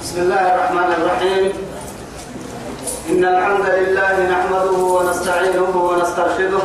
بسم 0.00 0.20
الله 0.20 0.54
الرحمن 0.54 0.90
الرحيم. 0.98 1.52
إن 3.10 3.24
الحمد 3.24 3.66
لله 3.78 4.14
نحمده 4.32 4.78
ونستعينه 4.96 5.72
ونسترشده 5.76 6.64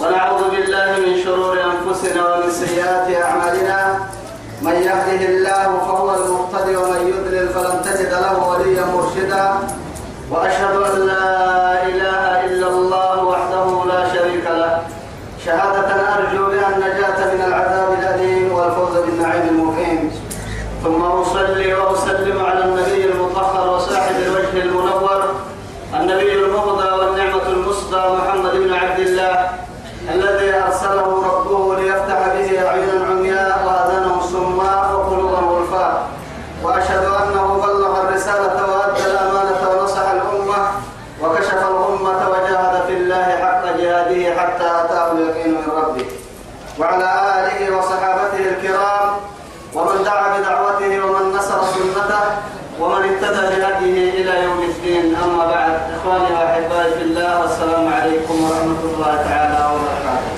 ونعوذ 0.00 0.42
بالله 0.52 0.88
من 1.04 1.12
شرور 1.24 1.56
أنفسنا 1.72 2.20
ومن 2.28 2.50
سيئات 2.50 3.08
أعمالنا. 3.24 3.78
من 4.62 4.76
يهده 4.88 5.20
الله 5.32 5.68
فهو 5.88 6.08
المهتدي 6.20 6.76
ومن 6.76 7.00
يضلل 7.12 7.48
فلن 7.48 7.76
تجد 7.84 8.12
له 8.12 8.36
وليا 8.48 8.84
مرشدا. 8.92 9.46
وأشهد 10.30 10.76
أن 10.76 10.96
لا 11.08 11.28
إله 11.88 12.44
إلا 12.44 12.68
الله 12.68 13.24
وحده 13.24 13.66
لا 13.88 14.00
شريك 14.14 14.44
له. 14.44 14.84
شهادة 15.44 15.73
في 56.54 57.02
الله 57.02 57.40
والسلام 57.40 57.92
عليكم 57.94 58.36
ورحمة 58.44 58.82
الله 58.94 59.14
تعالى 59.28 59.60
وبركاته. 59.74 60.30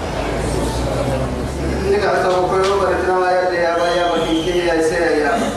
نقعد 1.92 2.19
توكلوا 2.25 2.81
برتنا 2.81 3.14
ما 3.20 3.31
يدي 3.41 3.56
يا 3.56 5.31
رب. 5.33 5.53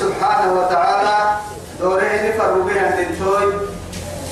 سبحانه 0.00 0.52
وتعالى 0.60 1.16
دوره 1.80 2.12
نفر 2.28 2.52
بها 2.66 2.86
تنتوي. 2.96 3.52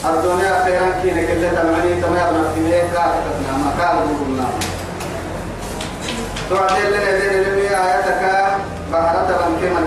الدنيا 0.04 0.64
خيرا 0.64 0.88
كينا 1.02 1.22
كلها 1.26 1.50
تمعني 1.62 1.92
تمام 2.02 2.34
في 2.54 2.60
ميكا 2.60 3.04
كتبنا 3.14 3.52
مكان 3.66 3.96
بقولنا 4.08 4.48
تعدل 6.50 6.92
لنا 6.92 7.48
لمي 7.48 7.68
آياتك 7.68 8.22
بحرة 8.92 9.30
من 9.48 9.54
كما 9.60 9.80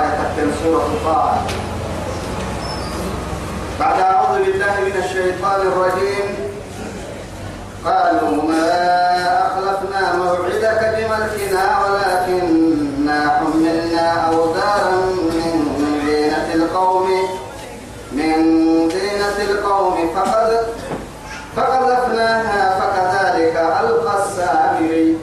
آياتك 0.00 0.36
سورة 0.64 0.90
طه 1.04 1.34
بعد 3.80 4.00
أعوذ 4.00 4.38
بالله 4.44 4.74
من 4.84 4.87
الشيطان 5.04 5.60
الرجيم. 5.60 6.26
قالوا 7.84 8.42
ما 8.42 8.66
أخلفنا 9.46 10.16
موعدك 10.16 10.80
بملكنا 10.96 11.64
ولكننا 11.82 13.18
حملنا 13.38 14.10
أوزارا 14.28 14.90
من 15.34 16.02
زينة 16.06 16.54
القوم 16.54 17.08
من 18.12 18.34
زينة 18.90 19.50
القوم 19.50 20.10
فقد 20.16 20.66
فقذفناها 21.56 22.80
فكذلك 22.80 23.56
ألقى 23.56 24.22
السامري 24.22 25.16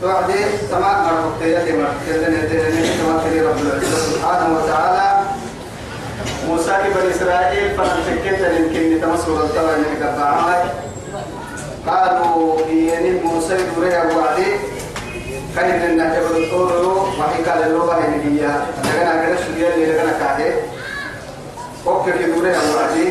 توعدي؟ 0.00 0.44
سماع 0.70 1.02
مرحبتي 1.02 1.52
يدي 1.52 1.72
مرحبتي 1.72 2.12
لنا 2.18 2.40
توكلي 2.98 3.40
رب 3.40 3.56
العزة 3.56 3.96
سبحانه 3.96 4.58
وتعالى. 4.58 5.11
موسى 6.48 6.76
بن 6.94 7.10
إسرائيل 7.10 7.70
فنتكت 7.76 8.40
يمكن 8.58 9.00
تمسور 9.02 9.40
الطبع 9.40 9.76
من 9.76 10.06
قبعها 10.06 10.72
قالوا 11.86 12.58
إيني 12.68 13.20
موسى 13.24 13.54
يدوريها 13.54 14.04
وعدي 14.16 14.46
كان 15.56 15.90
لنا 15.92 16.14
جبل 16.18 16.44
الطور 16.44 17.04
وحي 17.18 17.42
قال 17.42 17.62
اللغة 17.62 17.94
هي 17.94 18.40
لغنا 18.84 19.26
كده 19.26 19.36
شبيا 19.36 19.74
اللي 19.74 19.86
لغنا 19.86 20.12
كاهي 20.18 20.52
وكك 21.86 22.20
يدوريها 22.20 22.60
وعدي 22.76 23.08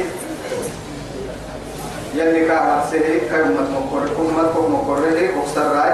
يلي 2.15 2.45
كاهر 2.47 2.85
سيهي 2.91 3.19
كيومت 3.19 3.69
مقرر 3.69 4.09
كومت 4.17 4.69
مقرر 4.69 5.29
وكسر 5.37 5.71
راي 5.75 5.93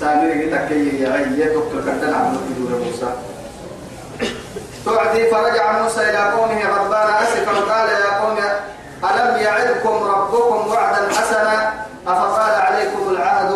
سامر 0.00 0.30
تكي 0.52 1.02
يا 1.02 1.12
عيي 1.12 1.44
دكتور 1.44 1.80
كردن 1.84 2.14
عمل 2.14 2.36
في 2.48 2.60
دور 2.62 2.78
موسى 2.78 3.12
تعدي 4.86 5.30
فرجع 5.30 5.82
موسى 5.82 6.00
إلى 6.10 6.32
قومه 6.32 6.60
غضبان 6.68 7.08
أسفا 7.22 7.72
قال 7.72 7.88
يا 7.88 8.18
قوم 8.20 8.38
ألم 9.04 9.36
يعدكم 9.42 10.04
ربكم 10.04 10.70
وعدا 10.70 11.08
حسنا؟ 11.08 11.72
أفقال 12.06 12.60
عليكم 12.60 13.08
العهد؟ 13.10 13.52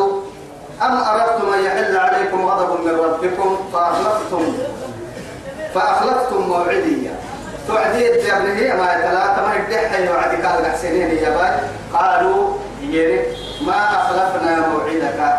أم 0.83 0.97
أردتم 0.97 1.55
أن 1.55 1.65
يحل 1.65 1.97
عليكم 1.97 2.47
غضب 2.47 2.81
من 2.81 3.01
ربكم؟ 3.01 3.71
فأخلفتم 3.73 4.53
فأخلفتم 5.75 6.41
موعدي. 6.41 7.11
تعدي 7.69 8.05
يا 8.05 8.37
ابن 8.37 8.51
هي 8.51 8.73
ما 8.73 8.87
ثلاثة 8.87 9.47
ما 9.47 9.55
يدحي 9.55 10.09
وعدي 10.09 10.37
قال 10.37 10.67
حسينين 10.67 11.11
يا 11.11 11.31
باي 11.31 11.51
قالوا 11.93 12.53
يري 12.81 13.37
ما 13.67 13.89
أخلفنا 13.97 14.69
موعدك 14.69 15.35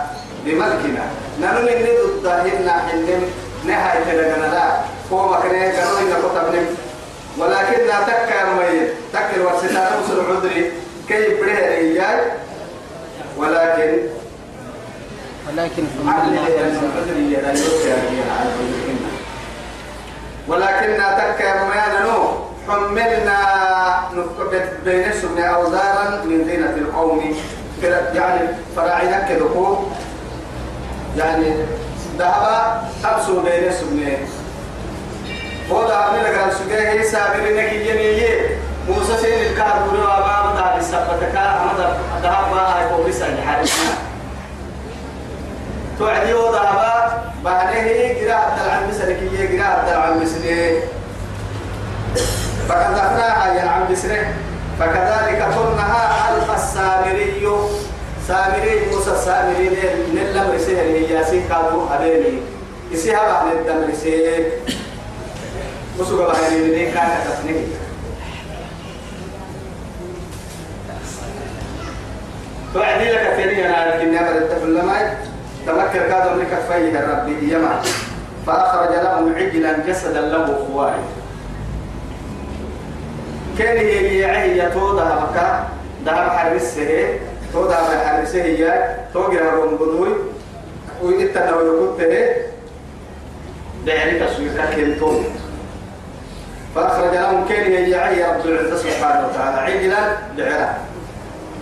بملكنا. 0.45 1.03
نحن 1.41 1.63
ندد 1.63 2.25
هنا 2.25 2.72
حلم 2.72 3.29
نهاية 3.66 4.13
لنا. 4.13 4.94
هو 5.11 5.29
مكانه 5.33 5.71
كانوا 5.71 5.99
إن 5.99 6.13
كتبنا 6.23 6.66
ولكن 7.38 7.88
لا 7.88 8.03
تكا 8.07 8.53
مي 8.53 8.88
تكر 9.13 9.41
ورسنا 9.45 9.89
نوصل 9.95 10.35
عذري 10.35 10.71
كي 11.07 11.13
يبره 11.13 11.51
إياي 11.51 12.21
ولكن 13.38 13.97
ولكن 15.47 15.83
ولكن 20.47 20.97
تكا 20.97 21.63
مي 21.63 22.07
نو 22.07 22.35
حملنا 22.67 23.39
بين 24.85 25.13
سبنا 25.21 25.45
أوزارا 25.45 26.23
من 26.25 26.45
زينة 26.45 26.75
القوم. 26.77 27.35
يعني 27.83 28.47
فراعينا 28.75 29.27
كدكو 29.29 29.77
يعني 31.17 31.53
ذهب 32.17 32.83
خمسة 33.03 33.41
بين 33.44 33.71
سبنين 33.71 34.17
هو 35.71 35.87
ذهب 35.87 36.13
من 36.13 36.19
لقران 36.19 36.51
سجاه 36.51 36.91
هي 36.91 37.03
سابرين 37.03 37.69
كي 37.69 37.89
ينيه 37.89 38.57
موسى 38.89 39.17
سين 39.17 39.51
الكهر 39.51 39.83
بوري 39.87 40.01
وابا 40.01 40.51
مدار 40.53 40.77
السبتك 40.77 41.35
أما 41.37 41.97
ذهب 42.23 42.53
هاي 42.53 42.97
بوريس 42.97 43.21
الحارسنا 43.21 43.93
توعدي 45.99 46.33
هو 46.33 46.53
ذهب 46.53 47.11
بهنه 47.43 48.19
قراءة 48.21 48.65
العلم 48.65 48.91
سلكية 48.91 49.61
قراءة 49.61 49.91
العلم 49.91 50.25
سلكية 50.25 50.79
فكذبناها 52.69 53.53
يا 53.53 53.61
عم 53.69 53.95
سره 53.95 54.33
فكذلك 54.79 55.47
كنها 55.55 56.29
ألف 56.35 56.55
السامري 56.55 57.47
سامري 58.27 58.81
موسى 58.91 59.15
سامري 59.25 59.69
نلا 60.13 60.47
مرسيه 60.47 60.81
هي 60.81 61.13
ياسين 61.13 61.43
قالوا 61.53 61.95
أبيني 61.95 62.39
إسيها 62.93 63.19
بعد 63.31 63.55
الدم 63.55 63.91
رسيه 63.91 64.49
مسوق 66.00 66.28
بعد 66.28 66.53
الدم 66.53 66.94
كان 66.94 67.09
تفنيه 67.25 67.66
توعدي 72.73 73.11
لك 73.11 73.33
ثاني 73.38 73.66
أنا 73.66 73.95
لكن 73.95 74.13
يا 74.13 74.22
بدر 74.22 74.47
تفلماي 74.47 75.07
تمكر 75.67 76.07
كادر 76.09 76.35
لك 76.35 76.59
فيه 76.68 77.00
الرب 77.00 77.27
يما 77.42 77.81
فأخرج 78.47 78.95
لهم 78.95 79.36
عجلا 79.36 79.77
جسدا 79.88 80.21
له 80.21 80.65
خوارج 80.68 81.03
كان 83.59 83.86
يعي 84.15 84.71
تودا 84.71 85.03
مكا 85.03 85.68
دهر 86.06 86.30
حرسه 86.30 87.19
تودا 87.53 87.75
حرسه 88.06 88.44
هي 88.44 88.95
توغير 89.13 89.53
روم 89.53 89.75
بدوي 89.75 90.09
ويتنا 91.03 91.56
ويكته 91.56 92.27
بعرف 93.86 94.24
تسويق 94.24 94.69
كنتم 94.75 95.24
لهم 97.15 97.47
كان 97.47 97.71
هي 97.71 97.89
يعي 97.89 98.23
رب 98.23 98.45
العزة 98.45 98.77
سبحانه 98.77 99.27
وتعالى. 99.27 99.57
عجلا 99.62 100.01
بعرا 100.38 100.69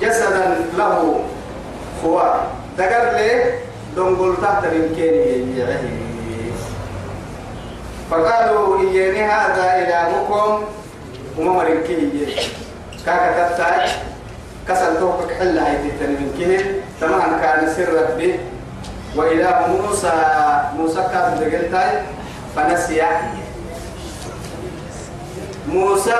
جسدا 0.01 0.45
له 0.77 1.19
خوار 2.01 2.47
دقر 2.77 3.05
لي 3.17 3.29
دنقل 3.95 4.35
تحت 4.41 4.65
هي 4.65 5.57
يعي 5.57 5.77
فقالوا 8.11 8.79
إياني 8.81 9.23
هذا 9.23 9.65
إلهكم. 9.81 10.63
وما 11.37 11.51
مرنكي 11.53 12.35
كاكا 13.05 13.53
تتاج 13.53 13.89
كسل 14.67 14.99
توقك 14.99 15.31
حل 15.39 15.59
من 16.01 16.29
كه 16.39 16.65
تمام 17.01 17.41
كان 17.41 17.73
سر 17.75 17.89
ربي. 17.93 18.39
وإله 19.15 19.67
موسى. 19.67 20.13
موسى 20.77 21.01
كان 21.13 21.39
دقلتاي. 21.39 21.91
فنسي. 22.55 23.01
موسى 25.73 26.15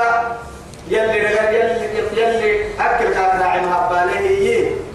يلي 0.90 1.18
يلي 1.18 1.88
يلي 2.18 2.66
أكل 2.80 3.14
كان 3.14 3.40
راعي 3.42 3.62
مهباله 3.62 4.20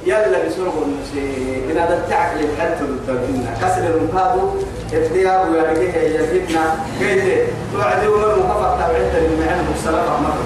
يلا 0.06 0.46
بسرعة 0.46 0.82
النسي 0.82 1.62
إن 1.70 1.78
هذا 1.78 1.96
التعب 1.96 2.36
اللي 2.36 2.48
حتى 2.60 2.80
التوكلنا 2.84 3.54
كسر 3.62 3.86
المكادو 3.86 4.50
ابتياب 4.92 5.48
ويرجيه 5.52 5.98
يجدنا 5.98 6.76
كيف 6.98 7.48
توعدوا 7.72 8.16
من 8.16 8.38
مكافأة 8.38 8.76
تبعت 8.76 9.14
المعين 9.14 9.64
مكسلة 9.70 10.20
مرة 10.20 10.44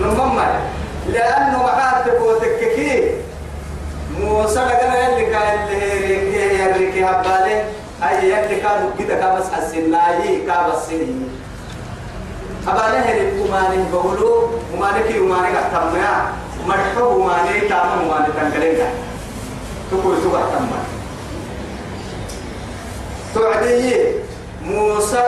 نمم 0.00 0.40
لأنه 1.12 1.58
معاتب 1.62 2.22
وتككي 2.22 3.10
موسى 4.20 4.60
لقنا 4.60 5.08
يلي 5.08 5.26
كان 5.26 5.68
اللي 5.68 6.60
يلي 6.60 6.92
كي 6.92 7.04
هباله 7.04 7.64
هاي 8.02 8.30
يلي 8.30 8.60
كانوا 8.60 8.90
كده 8.98 9.14
كابس 9.14 9.44
السناي 9.58 10.40
كابس 10.46 10.86
سنين 10.88 11.28
أبانا 12.68 12.98
هني 13.06 13.30
كماني 13.30 13.84
بقولوا 13.92 14.48
كماني 14.72 15.02
كي 15.08 15.18
كماني 15.18 15.48
كتمنا. 15.54 16.32
مرحبا 16.66 17.00
كماني 17.00 17.60
تاما 17.68 17.94
كماني 18.02 18.26
تنقلنا 18.36 18.88
تقول 19.90 20.16
تقول 20.22 20.40
تما 20.52 20.78
توعدي 23.34 23.96
موسى 24.62 25.24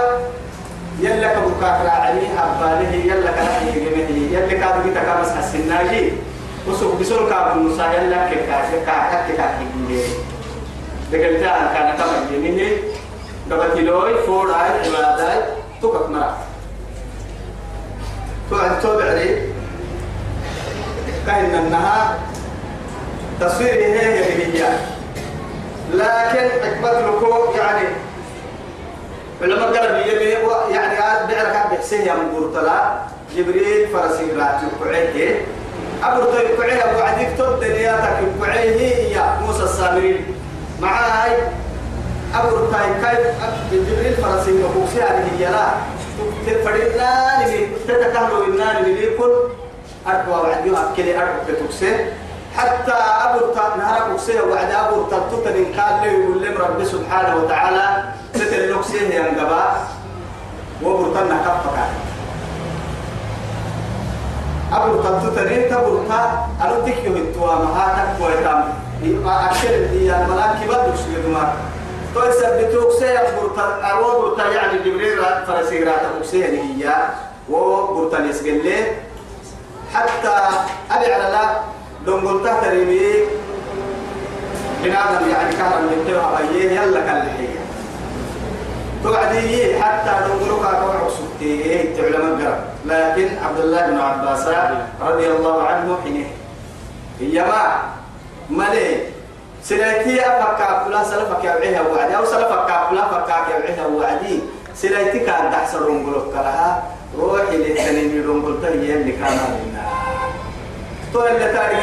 يلا 1.01 1.35
كبكاك 1.35 1.79
راعي 1.87 2.27
أباله 2.39 2.95
يلا 2.95 3.31
كراعي 3.31 3.71
جمعه 3.75 4.11
يلا 4.35 4.55
كابو 4.61 4.83
كي 4.83 4.91
تكامس 4.91 5.31
السناجي 5.39 6.13
وسوق 6.69 6.95
بسول 7.01 7.31
كابو 7.31 7.61
موسى 7.61 7.83
يلا 7.83 8.19
كاك 8.29 8.67
كاك 8.87 9.27
كاك 9.37 9.53
دقلتا 11.13 11.73
كان 11.75 11.89
كما 11.99 12.37
يمينه 12.37 12.71
دبتلوي 13.51 14.15
فور 14.27 14.51
آي 14.51 14.71
عبادات 14.85 15.45
تكك 15.83 16.11
مرا. 16.11 16.48
توعد 18.51 18.81
توبع 18.81 19.05
لي 19.05 19.49
كأن 21.27 21.55
النهار 21.55 22.19
تصوير 23.41 23.75
هي 23.75 24.01
هي 24.01 24.69
لكن 25.95 26.49
حكمة 26.65 27.01
لكو 27.01 27.55
يعني 27.59 27.89
علماء 29.43 29.77
قال 29.77 30.05
بيجي 30.05 30.35
يعني 30.71 31.27
بيعرف 31.27 31.57
عن 31.57 31.77
بحسين 31.77 32.01
يا 32.07 32.15
مقرطلا 32.15 32.99
جبريل 33.37 33.89
فرسي 33.89 34.25
راتي 34.37 34.67
وقعيه 34.81 35.41
أبو 36.05 36.25
طيب 36.25 36.61
قعيه 36.61 36.91
أبو 36.91 37.01
عديك 37.01 37.29
تود 37.39 37.61
دنياتك 37.61 38.19
قعيه 38.43 39.17
يا 39.17 39.39
موسى 39.47 39.63
السامرين 39.63 40.27
معاي. 40.81 41.33
أبو 42.35 42.57
طيب 42.57 42.95
كيف؟ 43.03 43.27
جبريل 43.73 44.15
فرسي 44.15 44.51
هذه 45.03 45.29
هي. 45.39 45.73
لا 46.19 46.65
فريدنا 46.65 47.11
نبي 47.47 47.69
تتكهلوا 47.89 48.47
إننا 48.47 48.81
نبي 48.81 49.17
كل 49.19 49.33
أربعة 50.07 50.43
وعديو 50.43 50.77
أكلي 50.77 51.19
أربعة 51.19 51.45
بتوكسي 51.49 51.97
حتى 52.57 52.93
أبو 52.93 53.55
نهار 53.79 54.15
أكسيه 54.15 54.41
وعد 54.41 54.71
أبو 54.71 55.03
تلتوت 55.03 55.47
من 55.49 55.65
قال 55.81 55.95
له 56.03 56.07
يقول 56.07 56.43
لهم 56.43 56.57
رب 56.59 56.85
سبحانه 56.85 57.37
وتعالى 57.37 58.05
ستر 58.35 58.57
لكسيه 58.57 59.15
ينقبا 59.15 59.65
وبرتنا 60.85 61.37
كفك 61.47 61.79
أبو 64.73 65.03
تلتوت 65.03 65.39
نين 65.39 65.71
تبرتا 65.71 66.49
أنا 66.63 66.81
تكيه 66.87 67.09
التوا 67.09 67.55
مهاتك 67.55 68.09
ويتام 68.21 68.65
أكثر 69.27 69.87
دي 69.93 70.15
الملاك 70.15 70.51
كبار 70.65 70.89
يكسيه 70.89 71.29
دمار 72.19 72.33
تو 72.33 72.39
يثبتوك 72.39 72.93
سي 72.99 73.19
برتا 73.41 73.63
أو 73.63 74.23
برتا 74.23 74.51
يعني 74.51 74.79
جبريل 74.79 75.19
فرسيرات 75.47 76.01
أكسيه 76.19 76.47
هي 76.47 76.95
وبرتا 77.51 78.25
يسجل 78.25 78.65
له 78.65 78.87
حتى 79.95 80.35
أبي 80.91 81.13
على 81.13 81.33
لا 81.33 81.61
دون 82.07 82.29
قلت 82.29 82.49
تريمي 82.65 83.13
بنادم 84.85 85.29
يعني 85.31 85.53
كهرب 85.57 85.83
من 85.83 86.05
تيوها 86.07 86.41
بيه 86.53 86.71
يلا 86.71 87.01
كالحية 87.01 87.59
توعدي 89.05 89.83
حتى 89.83 90.11
دون 90.29 90.39
قلوك 90.39 90.65
أكوع 90.67 91.09
سبتي 91.09 91.83
تعلم 91.97 92.27
القرب 92.27 92.61
لكن 92.87 93.29
عبد 93.45 93.61
الله 93.61 93.87
بن 93.87 93.99
عباس 93.99 94.47
رضي 95.01 95.27
الله 95.27 95.63
عنه 95.63 95.99
حينه. 96.05 96.27
هي 97.21 97.45
ما 97.45 97.83
ملي 98.51 99.18
سلايتي 99.65 100.21
أفكا 100.21 100.85
كلا 100.85 101.05
سلفك 101.05 101.45
يوعيها 101.45 101.83
وعدي 101.83 102.17
أو 102.17 102.25
سلفك 102.25 102.67
كلا 102.91 103.05
فكا 103.09 103.37
يوعيها 103.51 103.87
وعدي. 103.87 104.41
سلايتي 104.75 105.19
كان 105.19 105.53
تحصل 105.53 105.83
رنقلوك 105.89 106.35
لها 106.35 106.83
روحي 107.19 107.57
لتنين 107.57 108.29
رنقلتها 108.29 108.71
يلي 108.71 109.13
كان 109.13 109.33
لنا. 109.33 109.85
تو 111.13 111.27
اللي 111.27 111.53
تاري 111.53 111.77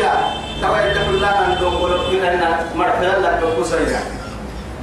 يا. 0.00 0.14
يدخل 0.62 1.14
الله 1.14 1.46
أن 1.46 1.58
تقول 1.58 1.92
إن 2.22 2.42
مرحلة 2.76 3.18
لك 3.18 3.40
بكسرنا 3.42 4.00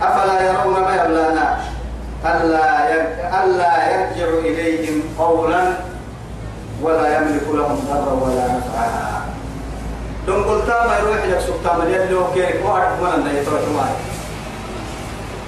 أفلا 0.01 0.41
يرون 0.41 0.79
ما 0.81 0.95
يبلانا 0.95 1.57
ألا 2.25 2.93
ألا 3.43 3.73
يرجع 3.91 4.29
إليهم 4.39 5.03
قولا 5.19 5.61
ولا 6.81 7.17
يملك 7.17 7.47
لهم 7.53 7.79
ضرا 7.87 8.13
ولا 8.23 8.45
نفعا. 8.47 9.18
دون 10.27 10.43
قلت 10.43 10.69
ما 10.69 10.97
يروح 10.99 11.25
لك 11.25 11.39
سبحان 11.39 11.81
الله 11.81 11.95
يلي 11.95 12.13
وكيرك 12.13 12.61
وعرف 12.65 13.01
من 13.01 13.07
أن 13.29 13.35
يتروح 13.35 13.61
معي 13.75 13.95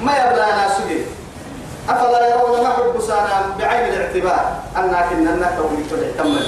ما 0.03 0.11
يبلانا 0.17 0.67
سجد 0.69 1.05
أفلا 1.89 2.29
يرون 2.29 2.61
ما 2.63 2.69
حب 2.69 3.01
سانا 3.07 3.55
بعين 3.59 3.93
الاعتبار. 3.93 4.45
أنك 4.77 5.07
إنك 5.11 5.57
ولي 5.91 6.11
تمل 6.17 6.45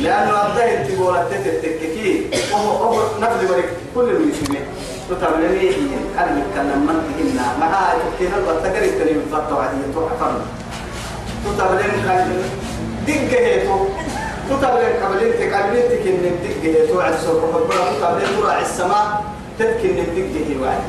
لأنه 0.00 0.46
أبدأ 0.46 0.80
أنت 0.80 0.90
بولا 0.90 1.24
تتككي 1.30 2.30
وهو 2.52 2.70
هو 2.70 3.02
نفذ 3.20 3.52
ورك 3.52 3.68
كل 3.94 4.08
المسلمين 4.10 4.64
تتعلمي 5.10 5.70
أنا 6.18 6.32
نتكلم 6.38 6.80
من 6.86 6.98
تهنا 7.18 7.58
معها 7.60 7.94
تكينا 8.16 8.36
البتكر 8.36 8.84
التاني 8.84 9.12
من 9.12 9.26
فترة 9.32 9.62
عادية 9.62 9.92
تحفظنا 9.94 10.44
تتعلم 11.44 12.02
كان 12.06 12.42
دقة 13.06 13.38
هيتو 13.46 13.76
تتعلم 14.50 14.92
قبلين 15.04 15.32
تقبلين 15.40 15.84
تكن 15.90 16.16
دقة 16.22 16.62
هيتو 16.62 17.00
عد 17.00 17.14
سوق 17.24 17.40
ربنا 17.56 17.82
تتعلم 17.98 18.40
تراعي 18.40 18.62
السماء 18.62 19.24
تتكن 19.58 19.96
هي 20.14 20.56
وعد 20.62 20.82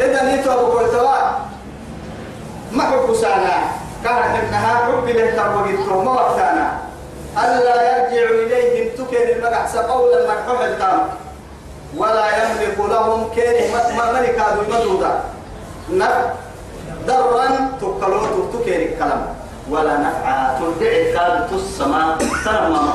إذا 0.00 0.20
نيتو 0.24 0.50
أبو 0.52 0.72
كويتوا 0.72 1.20
ما 2.72 2.82
حب 2.82 3.14
سانا؟ 3.14 3.56
كان 4.04 4.16
إنها 4.16 4.74
حب 4.74 5.06
له 5.08 5.30
تبوغيتو 5.36 6.02
ما 6.02 6.10
وقتانا. 6.10 6.78
ألا 7.38 7.76
يرجع 7.90 8.30
إليهم 8.30 8.88
تكن 8.98 9.22
المقعس 9.36 9.76
قولا 9.76 10.28
مرحوح 10.28 10.60
التام 10.60 11.00
ولا 11.96 12.26
يملك 12.26 12.78
لهم 12.78 13.30
كيره 13.34 13.72
ما 13.96 14.12
ملك 14.12 14.38
هذا 14.38 14.60
المدودة. 14.68 15.12
نفع 15.90 16.32
ضرا 17.06 17.46
تقلوت 17.80 18.54
تكن 18.54 18.72
الكلام. 18.72 19.22
ولا 19.70 19.96
نفع 19.98 20.58
تدعي 20.58 21.12
كاد 21.12 21.46
تسمى 21.50 22.16
سلام 22.44 22.72
ما 22.72 22.92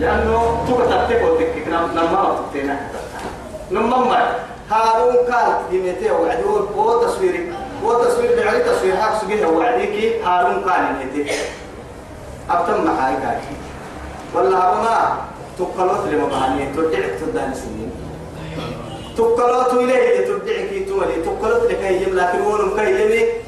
لأنه 0.00 0.64
تكتب 0.68 1.08
تكو 1.08 1.36
تكك 1.36 1.68
نما 1.68 2.36
تكتنا 2.52 2.76
نما 3.70 4.36
هارون 4.70 5.16
قال 5.16 5.52
جميته 5.72 6.12
وعدون 6.12 6.68
وتصوير 6.76 7.52
وتصوير 7.84 8.30
بعلي 8.36 8.60
تصوير 8.60 8.96
حق 8.96 9.20
سجيه 9.20 9.46
وعديك 9.46 10.24
هارون 10.24 10.64
قال 10.64 10.82
جميته 11.00 11.32
أبتم 12.50 12.84
معاي 12.84 13.14
كاكي 13.14 13.56
والله 14.34 14.58
ما 14.58 15.16
تقلوت 15.58 16.08
لما 16.12 16.26
بهاني. 16.26 16.66
تدعك 16.76 17.10
تدان 17.20 17.54
سنين 17.54 17.90
تقلوت 19.16 19.72
إليه. 19.74 20.26
تدعك 20.26 20.88
تولي. 20.88 21.16
تقلوت 21.22 21.70
لك 21.70 21.80
يجب 21.82 22.14
لكن 22.14 22.38
كي 22.76 22.90
يبي 22.90 23.43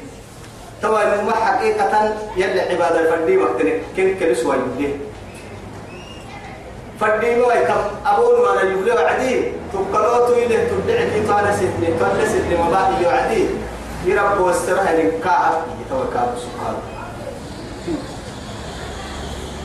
توا 0.81 1.21
ما 1.23 1.35
حقيقة 1.35 2.13
يلي 2.37 2.61
عبادة 2.61 2.99
الفردي 2.99 3.37
وقتنك 3.37 3.81
كن 3.97 4.15
كنسوا 4.19 4.55
يبليه 4.55 4.95
فردي 6.99 7.35
ما 7.35 7.53
يتم 7.53 7.81
أبون 8.05 8.55
ما 8.55 8.61
يبليه 8.61 8.93
وعدي. 8.93 9.51
تقلوت 9.73 10.29
إليه 10.29 10.67
تدعك 10.69 11.25
توانا 11.27 11.51
سنين 11.57 11.93
توانا 11.99 12.25
سنين 12.25 12.59
مباهي 12.61 13.05
وعدي. 13.05 13.45
يرب 14.05 14.39
واسترها 14.39 14.93
لك 14.93 15.19
كاهب 15.23 15.61
يتوكاب 15.81 16.35
سبحانه 16.37 16.81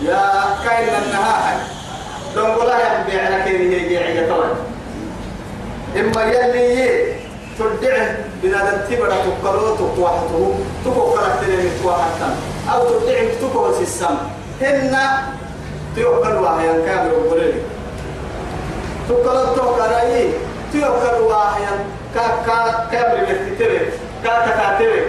يا 0.03 0.45
كاين 0.65 0.89
النهاحة 0.89 1.57
دون 2.35 2.51
ولا 2.51 3.01
يبيع 3.01 3.45
كيري 3.45 3.73
يجي 3.77 3.99
عيا 3.99 4.29
طول 4.29 4.51
إما 6.01 6.23
يلي 6.23 7.22
تدعه 7.59 8.17
بنادم 8.43 8.79
تبرا 8.91 9.17
تقلو 9.17 9.77
تقوحته 9.77 10.55
تقو 10.85 11.15
كاركتر 11.15 11.47
من 11.47 11.71
تقوحتا 11.83 12.37
أو 12.73 13.01
تدعه 13.01 13.29
تقو 13.41 13.73
سيسام 13.79 14.19
هن 14.61 14.97
تيوكل 15.95 16.35
وهي 16.35 16.83
كامل 16.87 17.13
وقريب 17.13 17.55
تقلو 19.09 19.45
تقرأي 19.57 20.31
تيوكل 20.73 21.23
وهي 21.23 21.43
أحيانا 21.49 21.85
كا 22.15 22.27
كا 22.47 22.89
كابر 22.93 23.25
بتتبع 23.25 23.79
كا 24.25 24.47
تكاتبع 24.47 25.03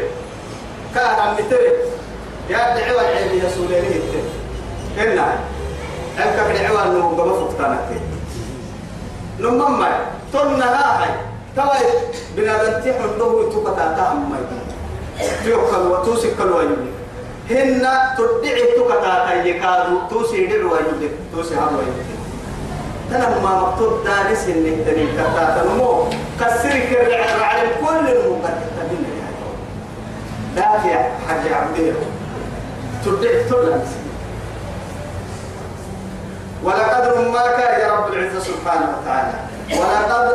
كا 0.96 1.02
عم 1.02 1.36
تبع 1.36 1.74
يا 2.50 2.58
دعوة 2.58 3.02
العلم 3.02 3.40
يا 3.44 3.50
سوليني 3.50 4.00
هنا 4.98 5.34
أنك 6.18 6.58
دعوة 6.62 6.84
إنه 6.84 7.08
قبل 7.18 7.30
فقتانك 7.30 8.02
نمما 9.40 9.90
تلنا 10.34 10.66
هاي 11.02 11.10
تواي 11.56 11.86
بنادم 12.38 12.80
تحن 12.80 13.04
له 13.20 13.50
تكتا 13.54 13.96
تام 13.98 14.30
ما 14.32 14.38
يوكل 15.46 15.88
وتوسك 15.92 16.42
الوالد 16.42 16.78
هن 17.50 17.88
تدعي 18.18 18.64
تكتا 18.78 19.44
تيكادو 19.44 19.98
توسي 20.10 20.46
دعوة 20.46 20.80
يدك 20.80 21.12
توسي 21.36 21.56
هذا 21.56 21.80
يدك 21.82 22.10
تنا 23.10 23.40
ما 23.44 23.62
مكتوب 23.62 24.04
دارس 24.06 24.44
إنك 24.48 24.78
تنين 24.88 25.10
كتا 25.18 25.46
تنمو 25.56 26.04
كسرك 26.40 26.90
الرعب 26.92 27.40
على 27.42 27.68
كل 27.82 28.06
المقدم 28.12 28.70
تبين 28.78 29.06
دافع 30.56 31.10
حاجة 31.28 31.56
عبدية. 31.56 31.94
تدعي 33.06 33.44
تلنا 33.44 33.84
ولقد 36.64 37.18
ما 37.34 37.48
كان 37.58 37.80
يا 37.80 37.94
رب 37.94 38.14
العزة 38.14 38.40
سبحانه 38.40 38.88
وتعالى. 38.98 39.34
ولقد 39.72 40.32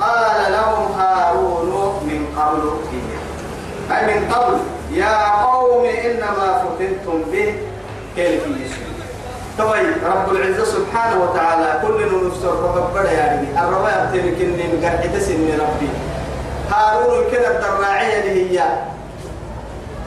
قال 0.00 0.52
لهم 0.52 0.92
هارون 0.92 2.02
من 2.06 2.26
قبل 2.36 2.62
أي 3.90 4.14
من 4.14 4.32
قبل. 4.32 4.58
يا 4.92 5.42
قوم 5.42 5.84
إنما 5.84 6.62
فتنتم 6.62 7.22
به 7.32 7.54
كيف 8.16 8.42
طيب 9.58 9.94
رب 10.06 10.36
العزة 10.36 10.64
سبحانه 10.64 11.22
وتعالى 11.22 11.80
كل 11.86 12.26
نفسر 12.26 12.52
رب 12.76 13.04
يعني. 13.04 13.48
الرواية 13.60 14.10
تلك 14.12 14.40
إني 14.40 14.64
مقرحة 14.76 15.18
سن 15.18 15.48
ربي. 15.60 15.88
هارون 16.70 17.30
كده 17.32 17.48
الدراعية 17.56 18.20
اللي 18.20 18.60
هي 18.60 18.64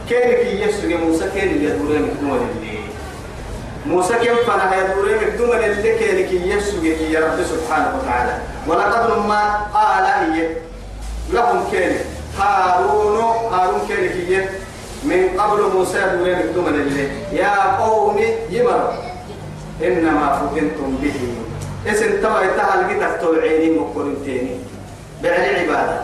كيف 0.09 0.39
يسوع 0.47 0.97
موسى؟ 0.99 1.29
كيف 1.33 1.43
يدورين 1.43 2.01
من 2.01 2.17
اللي 2.21 2.64
موسى 3.85 4.13
كم 4.13 4.35
فنا 4.47 4.75
يدورين 4.75 5.17
بدون 5.33 5.57
اللي 5.57 5.97
كيلك 5.97 6.31
يسوع 6.31 6.83
يا 6.83 7.19
رب 7.19 7.39
سبحانه 7.43 7.89
وتعالى. 7.97 8.37
ولقد 8.67 9.27
ما 9.27 9.41
قال 9.73 10.05
هي 10.05 10.49
لهم 11.33 11.63
كيل 11.71 11.93
هارون 12.39 13.17
هارون 13.53 13.81
كيلك 13.87 14.49
من 15.03 15.39
قبل 15.39 15.61
موسى 15.73 15.97
يدورين 15.97 16.39
بدون 16.39 16.67
اللي. 16.67 17.07
يا 17.31 17.77
قوم 17.77 18.17
يمر. 18.49 18.93
إنما 19.83 20.25
فتنتم 20.39 20.97
به. 21.01 21.19
اسم 21.91 22.21
توا 22.21 22.41
يتهل 22.41 22.89
جدك 22.89 23.21
توعيني 23.21 23.79
مقرنتيني 23.79 24.55
بعلي 25.23 25.59
عبادة. 25.59 25.97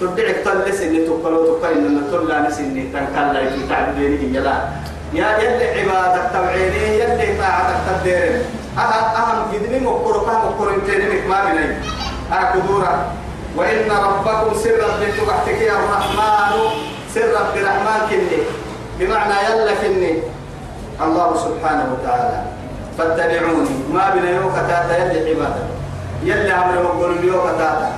تدعك 0.00 0.36
تلس 0.44 0.80
اللي 0.82 1.06
تقلو 1.06 1.58
تقل 1.58 1.72
إنما 1.72 2.02
تلا 2.12 2.48
نسني 2.48 2.82
تنكلا 2.92 3.50
في 3.50 3.68
تعبديني 3.68 4.36
يلا. 4.36 4.56
يا 5.16 5.28
يلي 5.42 5.66
عبادك 5.80 6.24
توعيني 6.32 6.98
يلي 7.00 7.28
طاعتك 7.40 7.78
تدير 7.88 8.44
أهم 8.78 9.04
أهم 9.16 9.38
جدني 9.52 9.78
مقرقة 9.80 10.34
مقرنتيني 10.44 11.06
مكما 11.14 11.44
بني. 11.44 11.66
أكدورا 12.32 12.94
وإن 13.56 13.90
ربكم 13.90 14.54
سر 14.60 14.76
ربك 14.84 15.16
وحتك 15.28 15.60
يا 15.62 15.72
الرحمن 15.72 16.52
سر 17.14 17.28
رب 17.32 17.54
الرحمن 17.56 18.00
كني. 18.10 18.38
بمعنى 18.98 19.34
يلا 19.46 19.74
كني. 19.82 20.12
الله 21.00 21.28
سبحانه 21.44 21.86
وتعالى. 21.92 22.38
فاتبعوني. 22.98 23.76
ما 23.92 24.10
بين 24.12 24.26
يوم 24.34 24.52
كتاتا 24.52 24.94
يلي 25.00 25.30
عبادة. 25.30 25.64
يلي 26.24 26.52
عمري 26.52 26.78
مقول 26.82 27.10
اليوم 27.18 27.40
كتاتا. 27.40 27.88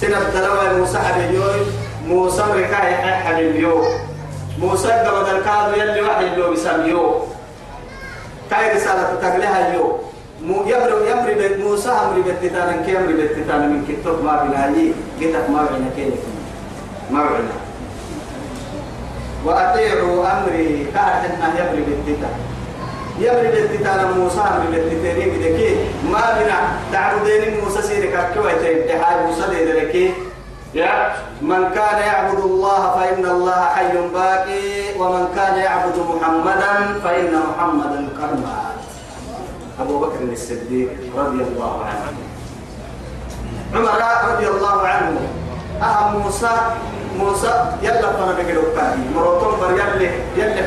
سنة 0.00 0.22
دلوة 0.34 0.78
موسى 0.78 0.98
حبيبيوي 0.98 1.60
موسى 2.06 2.42
ركاية 2.42 3.14
حبيبيو 3.14 3.84
موسى 4.60 4.92
قبل 4.92 5.30
الكاد 5.36 5.76
يلي 5.76 6.02
وحي 6.02 6.26
اليوم 6.26 6.52
يسميو 6.52 7.22
كاي 8.50 8.74
رسالة 8.76 9.14
تقلها 9.22 9.68
اليوم 9.68 9.98
مو 10.42 10.62
يمر 10.66 10.90
يمر 11.10 11.28
بيت 11.38 11.58
موسى 11.58 11.88
أمر 11.88 12.20
بيت 12.20 12.52
تانا 12.52 12.82
كي 12.86 12.98
أمر 12.98 13.12
بيت 13.12 13.32
تانا 13.48 13.66
من 13.66 13.84
كتب 13.88 14.24
ما 14.24 14.42
بين 14.42 14.54
هاي 14.54 14.92
كتب 15.20 15.50
ما 15.50 15.62
بين 15.70 15.90
كي 15.96 16.12
ما 17.10 17.22
بين 17.22 17.48
وأطيعوا 19.44 20.26
أمري. 20.32 20.86
كأحنا 20.94 21.48
يمر 21.58 21.76
بيت 21.86 22.16
تانا 22.20 22.38
يمر 23.18 23.50
بيتنا 23.50 24.12
موسى 24.16 24.40
أمر 24.40 24.70
بيتنا 24.70 25.26
بدك 25.32 25.76
ما 26.12 26.22
بنا 26.36 26.58
تعبدين 26.92 27.60
موسى 27.64 27.82
سيرك. 27.82 28.28
كوي 28.34 28.52
تدحى 28.52 29.14
موسى 29.26 29.42
ذلك 29.42 30.14
يا. 30.74 31.12
من 31.42 31.70
كان 31.74 31.98
يعبد 31.98 32.38
الله 32.38 32.80
فإن 32.94 33.24
الله 33.26 33.60
حي 33.74 33.94
باقي 34.14 34.98
ومن 34.98 35.24
كان 35.36 35.58
يعبد 35.58 35.96
محمدا 35.98 37.00
فإن 37.04 37.32
محمدا 37.50 38.00
مات 38.20 38.80
أبو 39.80 39.98
بكر 39.98 40.20
الصديق 40.32 40.90
رضي 41.16 41.42
الله 41.42 41.74
عنه. 41.84 42.18
عمر 43.74 44.00
رضي 44.34 44.48
الله 44.48 44.78
عنه. 44.86 45.20
أهم 45.82 46.16
موسى 46.16 46.50
موسى 47.18 47.52
يلا 47.82 48.12
فانا 48.12 48.32
بقلوب 48.38 48.64
كادي 48.76 49.02
مروتون 49.14 49.60
بر 49.60 49.70
يلي 49.70 50.10
يلي 50.36 50.62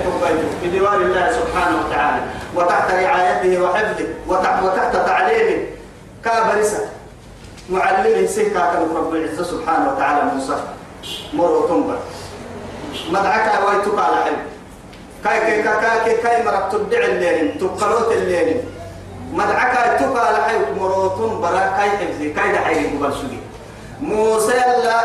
في 0.62 0.70
ديوان 0.70 1.02
الله 1.02 1.32
سبحانه 1.32 1.76
وتعالى. 1.86 2.22
وتحت 2.56 2.92
رعايته 2.92 3.62
وحفظه 3.62 4.08
وتحت, 4.28 4.96
تعليمه. 4.96 5.60
كابرسة 6.26 6.80
معلمه 7.70 8.26
سيكا 8.26 8.60
كان 8.60 8.96
رب 8.96 9.16
العزة 9.16 9.44
سبحانه 9.44 9.94
وتعالى 9.94 10.36
موسى. 10.36 10.58
مروتون 11.34 11.88
بر 11.88 12.00
مدعك 13.10 13.48
ويتك 13.68 14.00
على 14.00 14.24
حلم. 14.24 14.42
كاي 15.24 15.40
كاي 15.40 15.64
كاي 15.64 16.00
كاي 16.06 16.18
كاي 16.18 16.44
مرق 16.44 16.70
تدع 16.70 17.06
الليل 17.06 17.60
تقلوت 17.60 18.12
الليل 18.12 18.62
مدعك 19.34 19.74
يتك 20.02 20.16
على 20.20 20.38
حلم. 20.44 20.78
مروتون 20.80 21.42
برا 21.42 21.66
كاي 21.78 21.90
حفظي 21.90 22.34
كاي 22.34 22.52
دحيري 22.52 22.88
مبرسولي 22.96 23.40
موسى 24.02 24.52
يلا 24.52 25.00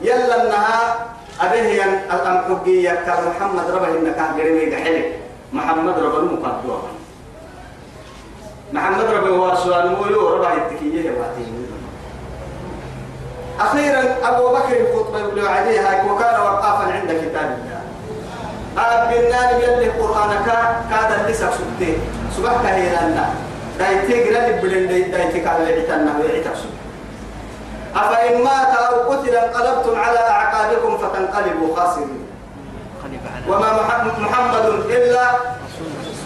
يلا 0.00 0.34
انها 0.42 1.06
أبيه 1.40 1.84
الأم 2.12 2.38
حقية 2.48 2.90
كان 2.90 3.20
محمد 3.28 3.70
ربه 3.70 3.88
إنك 3.88 4.16
كان 4.16 4.40
قريب 4.40 4.74
حلك 4.74 5.18
محمد 5.52 5.98
ربه 5.98 6.18
المقدوة 6.18 6.82
محمد 8.72 9.04
ربه 9.04 9.54
سؤال 9.54 9.96
مولو 9.96 10.28
ربه 10.36 10.52
التكية 10.52 11.10
واتين 11.10 11.65
أخيرا 13.60 14.02
أبو 14.22 14.48
بكر 14.48 14.80
الخطبة 14.80 15.18
يقول 15.18 15.46
عليها 15.46 16.04
وكان 16.04 16.40
وقافا 16.40 16.92
عند 16.92 17.10
كتاب 17.10 17.58
الله. 17.58 17.80
أبنان 18.78 19.60
يلي 19.60 19.88
قرآنك 19.88 20.48
كاد 20.90 21.30
لسه 21.30 21.50
سبتين. 21.50 21.98
سبحك 22.36 22.66
هي 22.66 22.88
لنا 22.90 23.26
دايتيك 23.78 24.26
للي 24.26 24.52
بدن 24.52 25.10
دايتيك 25.10 25.46
على 25.46 25.62
العتنا 25.62 26.12
ويعتك 26.20 26.52
أفإن 27.96 28.44
مات 28.44 28.76
أو 28.76 29.12
قتل 29.12 29.36
انقلبتم 29.36 30.00
على 30.00 30.18
أعقابكم 30.18 30.98
فتنقلبوا 30.98 31.76
خاسرين. 31.76 32.26
وما 33.48 33.70
محمد 34.18 34.64
إلا 34.90 35.22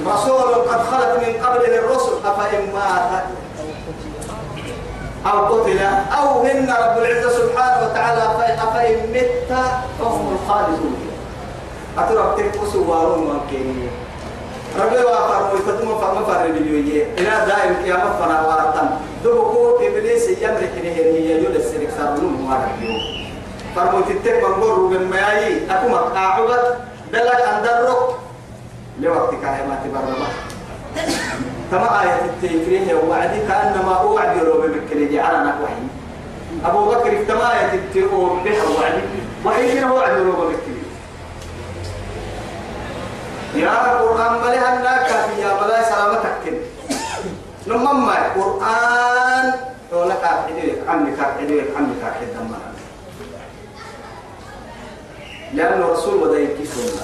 رسول 0.06 0.54
قد 0.54 0.80
خلت 0.90 1.12
من 1.22 1.46
قبله 1.46 1.78
الرسل. 1.78 2.12
أفإن 2.26 2.72
مات 2.74 3.24
أو 5.26 5.38
قتل 5.54 5.78
أو 6.18 6.40
هن 6.42 6.70
رب 6.70 6.98
العزة 6.98 7.30
سبحانه 7.30 7.86
وتعالى 7.86 8.22
أفإن 8.62 8.96
مت 9.14 9.52
فهم 9.98 10.36
الخالدون. 10.36 10.96
أترى 11.98 12.50
تكسوا 12.52 12.86
وارون 12.86 13.40
مكينين 13.46 13.90
ربي 14.78 14.96
وافر 15.04 15.54
ويتدم 15.54 15.98
فما 15.98 16.24
فر 16.24 16.48
بيجويه 16.52 17.06
إلى 17.18 17.46
دائم 17.46 17.74
قيامة 17.84 18.10
فنا 18.20 18.46
واتم 18.46 18.88
دبكو 19.24 19.76
إبليس 19.86 20.28
يمر 20.28 20.58
حين 20.74 20.84
هي 20.84 21.30
يجول 21.30 21.56
السرق 21.56 21.88
صار 21.98 22.10
من 22.20 22.46
مارك 22.48 22.70
فرمو 23.76 24.00
تتك 24.00 24.44
من 24.44 24.62
قر 24.62 24.78
من 24.78 25.10
ماي 25.10 25.70
أكو 25.70 26.16
أعبد 26.16 26.62
بلك 27.12 27.40
أندرك 27.40 27.98
لوقت 29.00 29.30
كاهما 29.42 29.78
تبرما 29.84 30.26
كما 31.70 32.02
آية 32.02 32.20
التفريه 32.24 32.94
وعدي 32.94 33.40
كأنما 33.48 33.94
أوعد 34.00 34.36
يروب 34.36 34.64
بكري 34.64 35.20
على 35.20 35.38
نحوه 35.38 35.68
أبو 36.64 36.84
بكر 36.90 37.24
كما 37.24 37.52
آية 37.60 37.74
التفريه 37.74 38.62
وعدي 38.78 39.02
وحين 39.44 39.84
هو 39.84 39.96
وعد 39.96 40.12
يروب 40.16 40.36
بكري 40.36 40.80
يا 43.54 43.70
قرآن 43.70 44.32
ملها 44.32 44.76
الناكا 44.78 45.40
يا 45.40 45.54
بلا 45.64 45.82
سلامتك 45.90 46.34
كن. 46.44 46.54
نمما 47.66 48.14
قرآن؟ 48.36 49.52
ولك 49.92 50.24
أحديك 50.24 50.78
عمك 50.88 51.18
أحديك 51.20 51.64
عمك 51.76 52.02
أحد 52.02 52.26
دمنا. 52.34 52.58
لأنه 55.54 55.86
رسول 55.88 56.14
وديك 56.14 56.56
سنة 56.64 57.02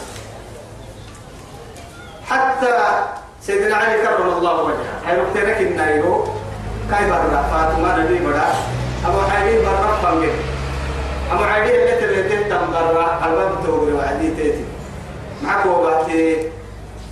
حتى 2.27 3.07
سيدنا 3.47 3.77
علي 3.77 4.03
كرم 4.03 4.29
الله 4.39 4.63
وجهه. 4.63 4.87
هاي 5.07 5.21
وقتنا 5.21 5.53
كنا 5.55 5.91
يرو 5.95 6.25
كاي 6.91 7.11
برا 7.11 7.43
فاطمة 7.53 7.97
نبي 7.99 8.19
برا. 8.27 8.47
أبو 9.07 9.21
حبيب 9.31 9.63
برا 9.63 9.91
فانجر 10.03 10.35
تنبرا 12.51 13.07
ألباب 13.27 13.53
توغري 13.65 13.93
وعدي 13.93 14.29
تيتي. 14.37 14.65
معك 15.43 15.67
وبعتي 15.67 16.51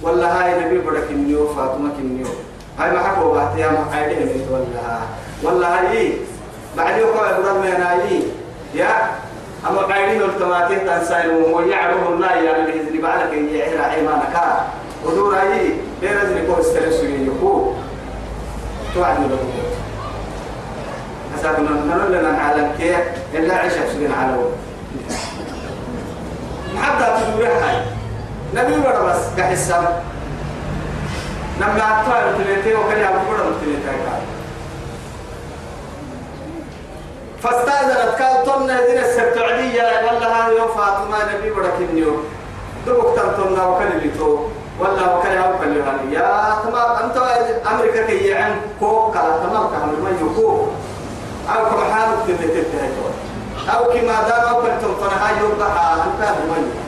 والله 0.02 0.26
هاي 0.26 0.64
نبي 0.64 0.78
بدك 0.78 1.10
النيو 1.10 1.54
فاطمة 1.54 1.90
كنيو. 1.96 2.26
هاي 2.78 2.90
معك 2.90 3.18
وبعتي 3.24 3.60
يا 3.60 3.70
محايده 3.70 4.20
من 4.20 4.46
والله. 4.50 5.00
والله 5.42 5.68
هاي. 5.68 6.12
بعد 6.76 6.98
يوم 6.98 7.10
قال 7.18 7.42
ما 7.42 7.92
هاي 7.92 8.22
يا 8.74 8.90
أما 9.68 9.80
قاعدين 9.80 10.22
التماتين 10.22 10.86
تنسين 10.86 11.30
ويعرفوا 11.30 12.14
الله 12.14 12.32
يعني 12.32 12.66
بإذن 12.66 13.00
بعدك 13.02 13.32
يعير 13.32 13.82
عيمانك 13.82 14.36
ودور 15.04 15.34
هاي 15.36 15.74
بيرز 16.04 16.32
نكون 16.32 16.60
استرسوا 16.60 17.04
يكو 17.04 17.72
توعد 18.94 19.20
له 19.20 19.38
حسب 21.36 21.60
نقول 21.60 22.12
لنا 22.12 22.32
نعلم 22.32 22.72
كيف؟ 22.78 22.96
إلا 23.34 23.54
عيشة 23.54 23.88
سجن 23.92 24.12
على 24.12 24.36
حتى 26.82 27.24
تدور 27.24 27.46
هاي 27.46 27.76
نبي 28.54 28.72
ورا 28.72 29.12
بس 29.12 29.20
كحسام 29.36 29.84
نبي 31.60 31.82
أطفال 31.82 32.38
تلتين 32.38 32.76
وكان 32.76 32.98
يعرف 32.98 33.28
ورا 33.30 33.38
تلتين 33.38 33.80
فاستأذنت. 37.42 38.22
قال 38.22 38.44
طن 38.44 38.70
هذين 38.70 38.98
السبت 38.98 39.38
عدية 39.38 39.82
والله 39.82 40.26
هذا 40.26 40.52
يوم 40.58 40.68
فاطمة 40.68 41.34
نبي 41.34 41.50
ورا 41.50 41.68
كنيو 41.78 42.16
دبك 42.86 43.16
تنطلنا 43.16 43.66
وكان 43.66 43.92
اللي 43.92 44.10
تو 44.18 44.38
ولا 44.80 45.16
وكان 45.16 45.36
يوم 45.36 45.58
كان 45.60 45.76
يهاني 45.76 46.14
يا 46.14 46.56
تمام 46.64 46.90
أنت 47.04 47.16
أمريكا 47.72 48.06
كي 48.06 48.16
يعن 48.26 48.56
كوكا 48.80 49.20
تمام 49.20 49.70
كان 49.70 50.02
ما 50.04 50.10
يكو 50.10 50.66
أو 51.48 51.64
كم 51.64 51.92
حالك 51.92 52.18
تبتت 52.28 52.66
أو 53.74 53.84
كما 53.84 54.28
دام 54.28 54.42
أو 54.48 54.62
كنتم 54.62 54.94
فنها 55.00 55.40
يوم 55.40 55.50
بحا 55.58 55.94
أنت 55.94 56.20
يكو 56.22 56.84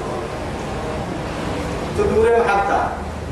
تدوري 1.98 2.36
حتى 2.48 2.80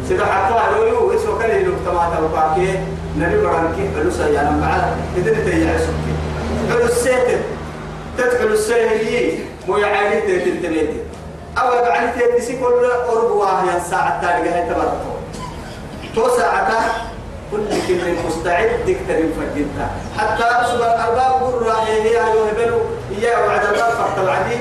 سيدا 0.09 0.25
حتى 0.25 0.55
لو 0.77 0.85
يو 0.87 1.13
اسمه 1.17 1.39
كان 1.39 1.61
يلوك 1.61 1.77
تما 1.87 2.11
تلقاكي 2.17 2.79
نبي 3.19 3.41
برانكي 3.43 3.89
فلوسا 3.95 4.29
يا 4.29 4.43
نمعا 4.43 4.97
إذن 5.17 5.35
فلوس 6.71 6.91
سيتن 6.91 7.41
تدخل 8.19 8.47
السيهي 8.47 9.39
مو 9.69 9.77
يعاني 9.77 10.21
تنيتي 10.21 11.01
أو 11.59 11.73
يبعني 11.73 12.13
تيتسي 12.13 12.59
كل 12.59 12.91
أربوة 13.09 13.73
يا 13.75 13.79
ساعة 13.79 14.21
تاريخ 14.23 14.53
هاي 14.53 14.63
تبرتو 14.69 15.15
تو 16.15 16.37
ساعة 16.37 16.71
كل 17.51 17.67
كلمة 17.89 18.27
مستعد 18.27 18.69
تكتر 18.87 19.19
فجنتا 19.37 19.91
حتى 20.19 20.43
سبحان 20.43 20.77
الأرباب 20.77 21.43
قرر 21.43 21.73
هي 21.73 22.03
هي 22.03 22.15
يهبلوا 22.15 22.81
إياه 23.19 23.47
وعد 23.47 23.65
الله 23.65 23.91
فرط 23.91 24.19
العديد 24.19 24.61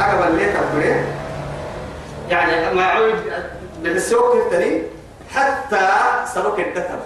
أقبل 0.00 0.36
ليه 0.36 0.52
تقبله 0.54 1.04
يعني 2.30 2.74
ما 2.74 2.84
عود 2.84 3.14
للسوق 3.82 4.34
التاني 4.34 4.82
حتى 5.34 5.88
سلوك 6.34 6.60
الدتر 6.60 6.98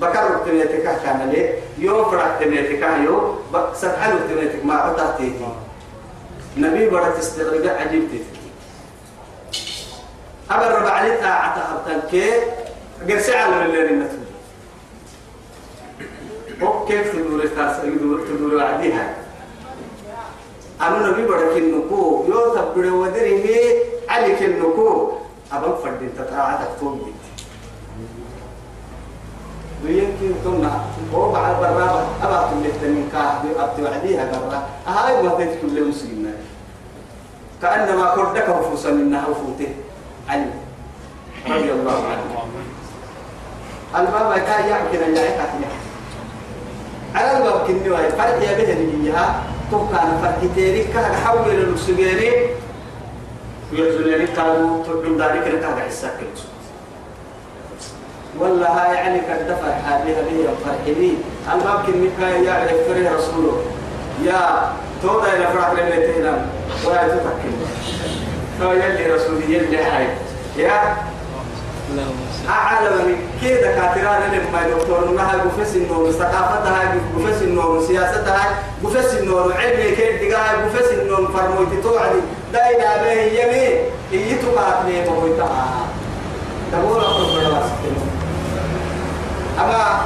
بكر 0.00 0.38
تنيتك 0.46 0.82
كان 1.04 1.30
لي 1.32 1.54
يوم 1.78 2.10
فرح 2.10 2.26
تنيتك 2.40 2.82
يو 3.04 3.34
سبحان 3.74 4.18
تنيتك 4.28 4.64
ما 4.64 4.74
عطاتي 4.74 5.32
نبي 6.56 6.90
برا 6.90 7.10
تستغرب 7.10 7.66
عجيب 7.66 8.08
تتك 8.08 8.38
أبر 10.50 10.78
ربع 10.80 10.90
علي 10.90 11.16
طاعة 11.16 11.82
أبتنك 11.86 12.32
قرسي 13.10 13.34
على 13.36 13.64
اللي 13.64 13.96
نتوجه. 13.96 14.28
وكيف 16.62 17.12
تدور 17.12 17.46
تدور 17.46 18.20
تدور 18.26 18.62
عديها 18.62 19.14
أنا 20.80 21.08
نبي 21.08 21.26
برك 21.26 21.56
النكو 21.56 22.24
يو 22.28 22.54
تبدو 22.54 23.02
ودره 23.02 23.42
عليك 24.08 24.42
النكو 24.42 25.12
أبغى 25.52 25.78
فردين 25.82 26.10
تتراعى 26.18 26.58
تكتب 26.64 27.04
بيت 27.04 27.17
ويمكن 29.84 30.32
تنا 30.44 30.80
هو 31.14 31.32
بعد 31.32 31.56
برابة 31.60 32.02
أبغى 32.22 32.40
تقول 32.50 32.90
من 32.90 33.08
كاه 33.12 33.64
أبتي 33.64 33.82
وعديها 33.82 34.24
برا 34.32 34.62
هاي 34.86 35.22
ما 35.22 35.34
تيجي 35.36 35.56
كل 35.62 35.88
مسلمين 35.88 36.34
كأنما 37.62 38.14
كردك 38.14 38.48
وفوسا 38.48 38.90
منها 38.90 39.26
وفوته 39.26 39.74
علي. 40.28 40.50
رضي 41.48 41.72
الله 41.72 42.02
عنه. 42.10 42.48
الباب 43.96 44.38
كان 44.38 44.68
يحكي 44.68 44.96
لنا 44.96 45.22
يحكي 45.22 45.64
على 47.14 47.38
الباب 47.38 47.66
كني 47.66 47.90
واي 47.90 48.10
فرق 48.10 48.42
يا 48.42 48.52
به 48.58 48.74
نجيها 48.74 49.42
تو 49.70 49.88
كان 49.88 50.18
فرق 50.22 50.54
تيري 50.54 50.84
كان 50.84 51.14
حول 51.24 51.50
المسجيني 51.50 52.30
ويزولني 53.72 54.26
قالوا 54.26 54.84
تدم 54.84 55.22
ذلك 55.22 55.46
لك 55.48 55.64
هذا 55.64 55.82
حسك 55.88 56.20
والله 58.40 58.66
هاي 58.66 58.94
يعني 58.94 59.20
قد 59.20 59.48
دفع 59.48 59.72
حالها 59.86 60.22
لي 60.22 60.48
فرحني 60.64 61.12
الباب 61.54 61.86
كني 61.86 62.08
كان 62.20 62.44
يعرف 62.44 62.70
فرح 62.88 63.12
رسوله. 63.12 63.62
يا 64.24 64.72
تودا 65.02 65.36
إلى 65.36 65.46
فرق 65.46 65.72
لنا 65.72 65.96
تهنا 66.06 66.46
ولا 66.84 67.08
تتكلم 67.08 67.68
هو 68.62 68.72
يلي 68.72 69.14
رسولي 69.14 69.54
يلي 69.54 69.78
هاي 69.78 70.06
يا. 70.56 70.96
أعلم 72.48 73.06
من 73.06 73.16
كده 73.42 73.72
كاتران 73.72 74.22
لما 74.32 74.76
دكتور؟ 74.78 75.08
إنها 75.08 75.32
قفس 75.32 75.76
النور 75.76 76.10
ثقافتها 76.10 76.94
قفس 77.16 77.42
النور 77.42 77.82
سياستها 77.86 78.58
قفس 78.84 79.14
النور. 79.14 79.52
علمي 79.52 79.90
كيف 79.96 80.22
دقاها 80.22 80.64
قفس 80.64 80.92
النور؟ 80.92 81.28
فرموتي 81.28 81.82
توعدي. 81.82 82.20
داينا 82.52 82.96
به 83.02 83.12
يمين. 83.12 83.78
إيه 84.12 84.36
تقاتني 84.36 85.04
بويتها 85.04 85.66
تقول 86.72 87.04
أقول 87.04 87.40
بلا 87.40 87.62
أما 89.60 90.00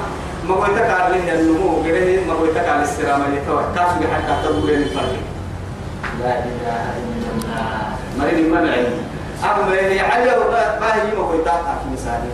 ما 0.49 0.55
قلت 0.55 0.79
كارلين 0.79 1.29
النمو 1.29 1.83
غيره 1.83 2.27
ما 2.27 2.35
قلت 2.35 2.55
كارل 2.55 2.83
السلام 2.83 3.23
عليكم 3.23 3.75
كاف 3.75 3.89
حتى 3.89 4.43
تقول 4.43 4.71
الفرق. 4.71 5.17
لا 6.21 6.39
إله 6.39 6.83
إلا 6.99 7.29
الله. 7.35 7.83
مريم 8.19 8.51
منعي 8.53 8.87
أما 9.45 9.75
يعني 9.75 10.01
على 10.01 10.31
ما 10.81 10.95
هي 10.95 11.17
ما 11.17 11.25
قلت 11.25 11.49
في 11.49 11.87
مثالي 11.93 12.31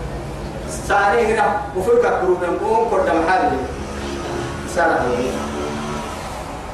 ساري 0.89 1.35
هنا 1.35 1.61
وفيك 1.77 2.03
كروب 2.21 2.45
نقوم 2.45 2.91
كرد 2.91 3.07
محل 3.07 3.51
سارة 4.75 5.05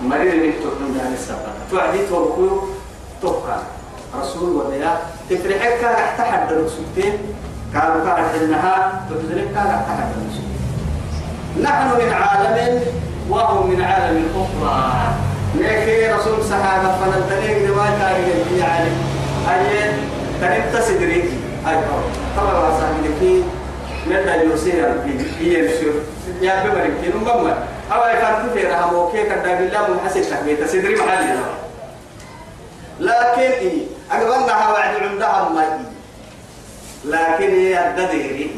مريم 0.02 0.46
نكتب 0.46 0.96
يعني 0.98 1.14
السبب 1.14 1.54
توعدي 1.70 2.06
توقيو 2.06 2.62
توقع 3.22 3.56
رسول 4.20 4.50
وديا 4.50 4.96
تفرحك 5.30 5.80
كان 5.80 5.96
تحت 6.18 6.52
الرسولتين 6.52 7.18
قالوا 7.74 8.04
كان 8.04 8.24
حلنها 8.32 9.02
تبذلك 9.10 9.48
تحت 9.54 10.08
الرسولتين 10.14 10.54
نحن 11.62 11.86
من 11.86 12.12
عالم 12.12 12.80
وهم 13.30 13.70
من 13.70 13.84
عالم 13.84 14.26
أخرى. 14.36 14.92
لكن 15.54 16.14
رسول 16.14 16.44
صحابة 16.44 16.88
فنلتنيك 16.98 17.70
رواية 17.70 17.98
تاريخ 17.98 18.36
يعني 18.58 18.90
أي 19.50 19.90
تنبت 20.40 20.82
سدريك 20.82 21.24
أي 21.68 21.76
طبعا. 22.36 22.64
من 24.06 24.50
يوسير 24.50 24.94
هي 25.40 25.64
يسير 25.64 25.92
يا 26.40 26.64
بمرك 26.64 26.92
كيلو 27.02 27.18
بمر 27.18 27.56
أو 27.92 28.00
أي 28.04 28.16
كان 28.16 28.50
في 28.54 28.66
رحم 28.66 28.94
وكي 28.94 29.22
كان 29.22 29.42
داعي 29.42 29.66
الله 29.66 29.88
منحسن 29.90 30.22
تكبيت 30.22 30.64
سدري 30.64 30.94
محلي. 30.94 31.38
لكن 33.00 33.40
إيه 33.40 33.86
أقبلناها 34.12 34.72
وعد 34.72 34.94
عندها 35.10 35.48
ما 35.54 35.60
إيه. 35.60 35.93
لكن 37.04 37.50
هي 37.50 37.88
الدديري 37.88 38.50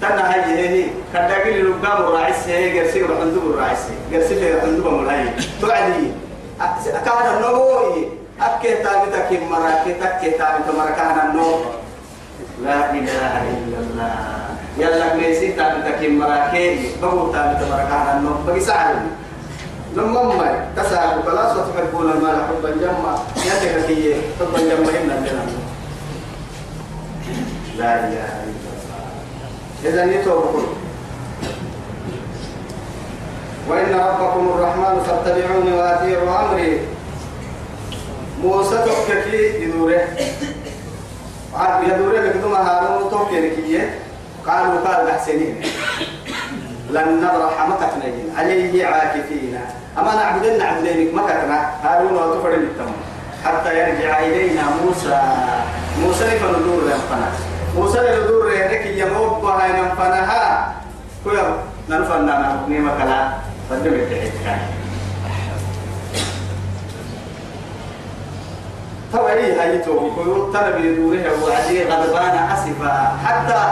تنا 0.00 0.34
هاي 0.34 0.40
هي 0.58 0.84
كان 1.12 1.28
داعي 1.28 1.62
للقام 1.62 2.02
الراعس 2.02 2.48
هي 2.48 2.74
جرسي 2.74 3.02
وحندوب 3.02 3.50
الراعس 3.50 3.78
جرسي 4.12 4.34
في 4.34 4.60
حندوب 4.60 4.92
ملاي 4.92 5.28
توعدي. 5.60 6.10
كان 7.04 7.36
النبوي 7.36 8.08
أكي 8.40 8.74
تابي 8.74 9.10
تكي 9.12 9.38
مراكي 9.50 9.92
تكي 9.92 10.30
تابي 10.30 10.62
تمركان 10.68 11.30
النور 11.30 11.60
لا 12.64 12.90
إله 12.90 13.42
إلا 13.54 13.78
الله. 13.78 14.14
يلا 14.78 15.14
ميسي 15.14 15.52
تابي 15.52 15.92
تكي 15.92 16.08
مراكي 16.08 16.90
بقول 17.02 17.32
تابي 17.32 17.64
تمركان 17.64 18.16
النور 18.18 18.38
بقي 18.46 18.60
سعر 18.60 18.94
لما 19.96 20.22
ما 20.22 20.66
تسعر 20.76 21.20
بلاس 21.26 21.56
وتحبون 21.56 22.10
المال 22.10 22.36
حبا 22.48 22.70
جما 22.70 23.18
يتك 23.36 23.86
كي 23.86 24.14
حبا 24.40 24.58
جما 24.58 24.90
إن 24.90 25.10
الجنة. 25.18 25.61
لا 27.78 27.94
إله 27.94 28.30
إلا 28.44 28.70
الله. 28.72 29.02
إذا 29.84 30.04
يتوبكم 30.04 30.66
وإن 33.68 33.94
ربكم 33.94 34.48
الرحمن 34.54 35.02
فاتبعوني 35.06 35.72
وأطيعوا 35.72 36.40
أمري. 36.40 36.80
موسى 38.42 38.76
تحكي 38.76 39.62
يدوره 39.62 40.08
عارف 41.54 41.88
يدوره 41.88 42.20
لكدوما 42.20 42.58
هارون 42.58 43.10
توكي 43.10 43.40
لكيه 43.40 43.98
قالوا 44.46 44.80
قال 44.80 45.08
أحسنين 45.08 45.62
لن 46.90 47.16
نبرح 47.16 47.68
مكتنين 47.68 48.34
عليه 48.38 48.86
عاكفين. 48.86 49.60
أما 49.98 50.14
نعبدن 50.14 50.58
نعبدينك 50.58 51.14
ما 51.14 51.22
كتنا 51.22 51.70
هارون 51.82 52.12
وتفرد 52.12 52.62
التمام 52.62 52.94
حتى 53.44 53.78
يرجع 53.78 54.18
إلينا 54.18 54.62
موسى. 54.84 55.20
موسى 56.02 56.24
فندور 56.24 56.82
ينفنا 56.82 57.32
موسى 57.76 57.98
ندور 58.00 58.52
يهدك 58.52 58.86
يموت 58.86 59.42
بها 59.42 59.66
ينفنها 59.66 60.74
كل 61.24 61.36
ننفنا 61.88 62.34
نحكمي 62.40 62.78
مكلا. 62.78 63.20
فدم 63.70 63.94
التحيط 63.94 64.32
توعي 69.12 69.52
هاي 69.52 69.78
توبي. 69.78 70.10
كيو 70.16 70.52
تنبي 70.52 70.96
دوره 70.96 71.26
وعدي 71.44 71.84
غضبان 71.84 72.36
أسفا 72.52 73.16
حتى 73.24 73.62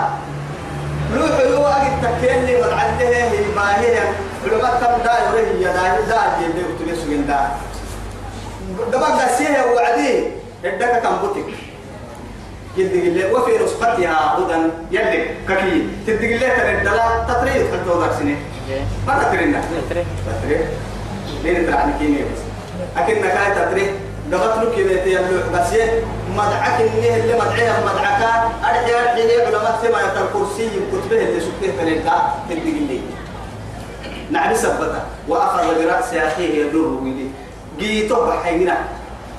روح 1.16 1.36
هو 1.56 1.66
أجد 1.66 1.94
تكين 2.02 2.44
لي 2.44 2.54
مدعته 2.62 3.08
هي 3.08 3.44
باهية 3.56 4.04
بلما 4.44 4.70
تم 4.80 5.04
دا 5.04 5.12
يوريه 5.28 5.66
يا 5.66 5.72
دا 5.72 6.00
دا 6.08 6.20
يبي 6.40 6.62
وتبي 6.64 6.96
سوين 6.96 7.26
دا 7.26 7.40
دما 8.92 9.06
قاسيه 9.06 9.64
وعدي 9.76 10.12
إدك 10.64 11.02
كم 11.02 11.16
بوتك. 11.20 11.59
جد 12.76 12.92
قلة 12.92 13.32
وفي 13.32 13.56
رسقتها 13.56 14.38
هدى 14.38 14.56
يلي 14.90 15.24
ككي. 15.48 15.86
تدق 16.06 16.28
الله 16.34 16.48
ترى 16.48 16.78
الدلا 16.78 17.24
تطريد 17.28 17.62
حتى 17.72 17.90
وضع 17.90 18.12
سنة. 18.18 18.36
ما 19.06 19.22
تطرينا 19.22 19.62
تطريد 20.26 20.66
لين 21.44 21.66
ترى 21.66 21.74
عن 21.74 21.98
كيني 21.98 22.18
بس. 22.18 22.40
أكيد 22.96 23.18
نكاية 23.18 23.54
تطريد 23.54 23.90
دغت 24.30 24.56
له 24.56 24.70
كذا 24.76 25.04
تيملو 25.04 25.38
بس 25.54 25.72
مدعك 26.36 26.80
إنه 26.80 27.16
اللي 27.16 27.34
مدعيه 27.34 27.72
مدعك. 27.86 28.22
أرجع 28.64 29.12
أرجع 29.12 29.46
علماء 29.46 29.78
سما 29.82 30.00
يتر 30.00 30.26
كرسي 30.32 30.68
كتبه 30.92 31.22
اللي 31.22 31.40
سكته 31.40 31.72
فنلقى 31.78 32.22
تدق 32.50 32.62
اللي 32.62 33.00
نعم 34.30 34.54
سبته 34.54 35.02
وأخذ 35.28 35.84
برأس 35.84 36.14
أخيه 36.14 36.64
يدور 36.64 37.02
ويدي 37.02 37.26
جيته 37.78 38.26
بحينا 38.26 38.78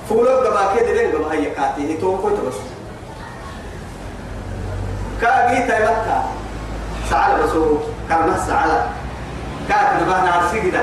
فولو 0.10 0.30
قبا 0.30 0.76
كده 0.76 0.94
لين 0.94 1.12
قبا 1.12 1.34
هي 1.34 1.46
كاتي. 1.46 1.96
هتو 1.98 2.18
كويت 2.18 2.36
بس. 2.36 2.56
كا 5.22 5.54
جيتا 5.54 5.78
يبكى 5.78 6.20
سعال 7.10 7.44
بسورو 7.44 7.80
كرمه 8.10 8.48
سعال 8.48 8.72
كات 9.70 10.02
نبه 10.02 10.24
نار 10.24 10.44
سجدة. 10.52 10.82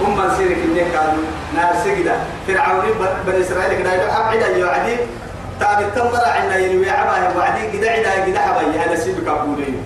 هم 0.00 0.16
من 0.18 0.30
سيرك 0.36 0.56
اللي 0.56 0.84
كانوا 0.84 1.24
نار 1.56 1.74
سجدة. 1.84 2.16
فرعون 2.46 2.84
بني 3.26 3.40
إسرائيل 3.40 3.78
كده 3.78 3.92
يدعو 3.92 4.20
أبعد 4.20 4.56
يوعدي. 4.56 4.96
تابي 5.60 5.84
تمر 5.96 6.24
عنا 6.24 6.56
يلوي 6.56 6.90
عباه 6.90 7.36
وعدي 7.38 7.78
كده 7.78 7.90
عدا 7.90 8.26
كده 8.26 8.40
حبايا 8.40 8.84
هذا 8.84 8.96
سيبك 8.96 9.28
أقولين 9.28 9.82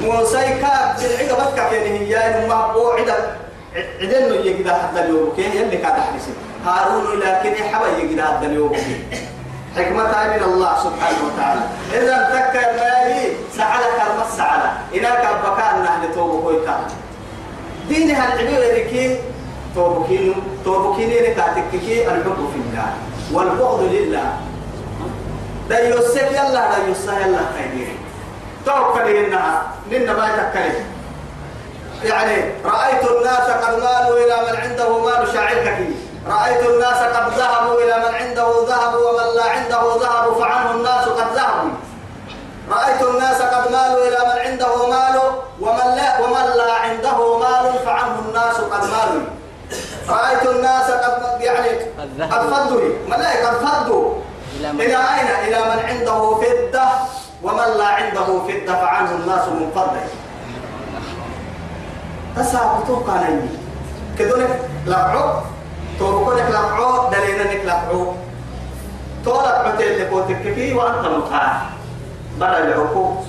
موسى 0.00 0.36
كاب 0.36 0.96
بالعقب 0.98 1.52
بكا 1.52 1.68
كان 1.70 1.96
هي 1.96 2.46
ما 2.48 2.54
هو 2.54 2.90
عدا 2.90 3.36
عدن 4.00 4.34
يجدا 4.34 4.72
حتى 4.74 5.00
اليوم. 5.04 5.32
كين 5.36 5.52
يلي 5.52 5.76
كاد 5.76 5.92
حدث 5.92 6.28
هارون 6.66 7.20
لكن 7.20 7.64
حبايا 7.72 8.12
كده 8.12 8.24
حتى 8.24 8.46
اليوم؟ 8.46 8.72
حكمة 9.76 10.12
من 10.36 10.42
الله 10.42 10.72
سبحانه 10.84 11.20
وتعالى. 11.26 11.64
إذا 11.92 12.16
تذكر 12.30 12.66
مالي 12.76 13.36
سعلك 13.56 13.98
المس 14.10 14.36
سعلا 14.36 14.70
إنك 14.94 15.22
نحن 15.84 16.14
توبة 16.14 16.42
كويتا. 16.42 16.76
دينها 17.88 18.34
العبير 18.34 18.60
ركي 18.76 19.18
توبكين 19.74 20.34
توبكين 20.64 21.10
ركاتككي 21.10 22.08
الحب 22.08 22.40
في 22.52 22.58
الله 22.60 22.88
والبغض 23.32 23.82
لله. 23.82 24.28
دا 25.68 25.78
يوسف 25.88 26.30
يلا 26.32 26.70
دا 26.70 26.78
يوسف 26.88 27.08
يلا 27.08 27.38
خير 27.56 27.88
توكل 28.66 29.08
إنها 29.08 29.62
لنا 29.90 30.12
ما 30.12 30.26
يتكلم 30.26 30.84
يعني 32.04 32.36
رأيت 32.64 33.02
الناس 33.10 33.46
قد 33.50 33.74
مالوا 33.74 34.18
إلى 34.18 34.36
من 34.46 34.56
عنده 34.62 34.98
مال 34.98 35.28
شاعرك 35.32 35.74
فيه. 35.78 36.01
رأيت 36.26 36.62
الناس 36.66 36.98
قد 37.16 37.32
ذهبوا 37.38 37.74
إلى 37.82 37.96
من 37.98 38.14
عنده 38.14 38.48
ذهب 38.68 38.94
ومن 38.94 39.28
لا 39.36 39.44
عنده 39.50 39.82
ذهب 40.00 40.34
فعنه 40.40 40.70
الناس 40.70 41.04
قد 41.08 41.34
ذهبوا. 41.34 41.70
رأيت 42.70 43.02
الناس 43.02 43.42
قد 43.42 43.72
مالوا 43.72 44.08
إلى 44.08 44.18
من 44.30 44.38
عنده 44.46 44.86
مال 44.86 45.16
ومن 45.60 45.88
لا 45.96 46.20
ومن 46.20 46.46
لا 46.56 46.72
عنده 46.72 47.38
مال 47.38 47.78
فعنه 47.84 48.18
الناس 48.28 48.56
قد 48.56 48.84
مالوا. 48.84 49.26
رأيت 50.08 50.46
الناس 50.46 50.90
قد 50.90 51.40
يعني 51.40 51.68
قد 52.32 52.54
فضوا. 52.54 52.80
ملائكة 53.08 53.48
قد 53.48 53.66
فضوا. 53.66 54.14
إلى 54.60 54.96
أين؟ 54.96 55.28
إلى 55.48 55.58
من 55.58 55.78
عنده 55.84 56.34
فدة 56.34 56.88
ومن 57.42 57.68
لا 57.78 57.86
عنده 57.86 58.40
فدة 58.48 58.74
فعنه 58.74 59.10
الناس 59.10 59.48
منفضل 59.48 60.00
تساقطوا 62.36 62.96
قانيني. 63.06 63.48
كذلك 64.18 64.60
لقعوا 64.86 65.32
توبكونك 65.98 66.50
لقعوا 66.50 67.10
دليلنك 67.10 67.64
لقعوا 67.64 68.12
تولك 69.24 69.54
عتيل 69.66 70.02
لقوتك 70.02 70.42
كي 70.54 70.74
وأنت 70.74 71.06
مطاع. 71.06 71.62
بلا 72.40 72.64
العقوق. 72.64 73.24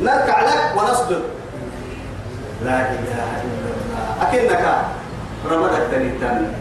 نركع 0.00 0.40
لك 0.42 0.76
ونصدر 0.76 1.20
لا 2.64 2.78
إله 2.80 3.28
إلا 3.44 3.68
الله. 3.74 4.22
أكنك 4.22 4.64
رمضك 5.50 5.82
تنيتان 5.92 6.52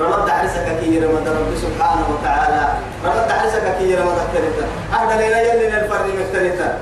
رمض 0.00 0.30
عرسك 0.30 0.66
كي 0.80 0.98
رمض 0.98 1.28
رب 1.28 1.50
سبحانه 1.62 2.06
وتعالى. 2.12 2.68
رمض 3.04 3.30
عرسك 3.30 3.78
كي 3.78 3.94
رمض 3.94 4.18
تنيتان 4.34 4.68
أهدى 4.94 5.14
لنا 5.28 5.40
يلنا 5.40 5.84
الفرد 5.84 6.06
مختلفا 6.20 6.78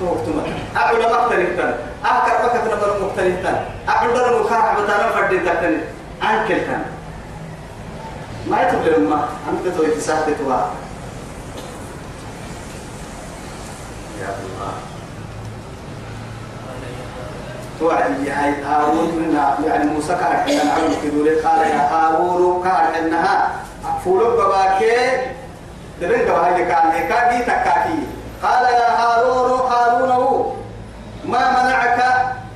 توقتما 0.00 0.42
أعلى 0.76 0.98
مختلفا 0.98 1.78
أكثر 2.04 2.36
بكت 2.46 2.64
نمر 2.74 3.06
مختلفا 3.06 3.64
أعلى 3.88 4.40
مكارع 4.40 4.74
بتانا 4.80 5.10
فرد 5.10 5.32
تنين 6.24 6.40
أنكلتان 6.40 6.84
ما 8.50 8.62
يتبلغ 8.62 8.98
ما 8.98 9.28
أنت 9.50 9.76
توي 9.76 9.90
تساعد 9.90 10.24
توا 10.38 10.56
يا 14.20 14.28
الله. 14.40 14.72
توعد 17.80 18.28
هاي 18.28 18.62
هارون 18.62 19.36
يعني 19.66 19.90
موسى 19.90 20.14
كان 20.14 20.36
حنا 20.36 20.64
نعلم 20.64 20.94
كدوري 21.02 21.40
قال 21.40 21.58
يا 21.60 21.88
هارون 21.90 22.62
كان 22.64 23.04
انها 23.04 23.50
فولو 24.04 24.36
باباكي 24.36 24.96
دبن 26.00 26.24
باباكي 26.24 26.64
كان 26.64 27.08
كان 27.08 27.36
دي 27.38 27.44
تكاكي 27.44 27.98
قال 28.42 28.64
يا 28.64 28.90
هارون 29.00 29.60
هارون 29.70 30.10
هو 30.10 30.52
ما 31.24 31.62
منعك 31.62 31.98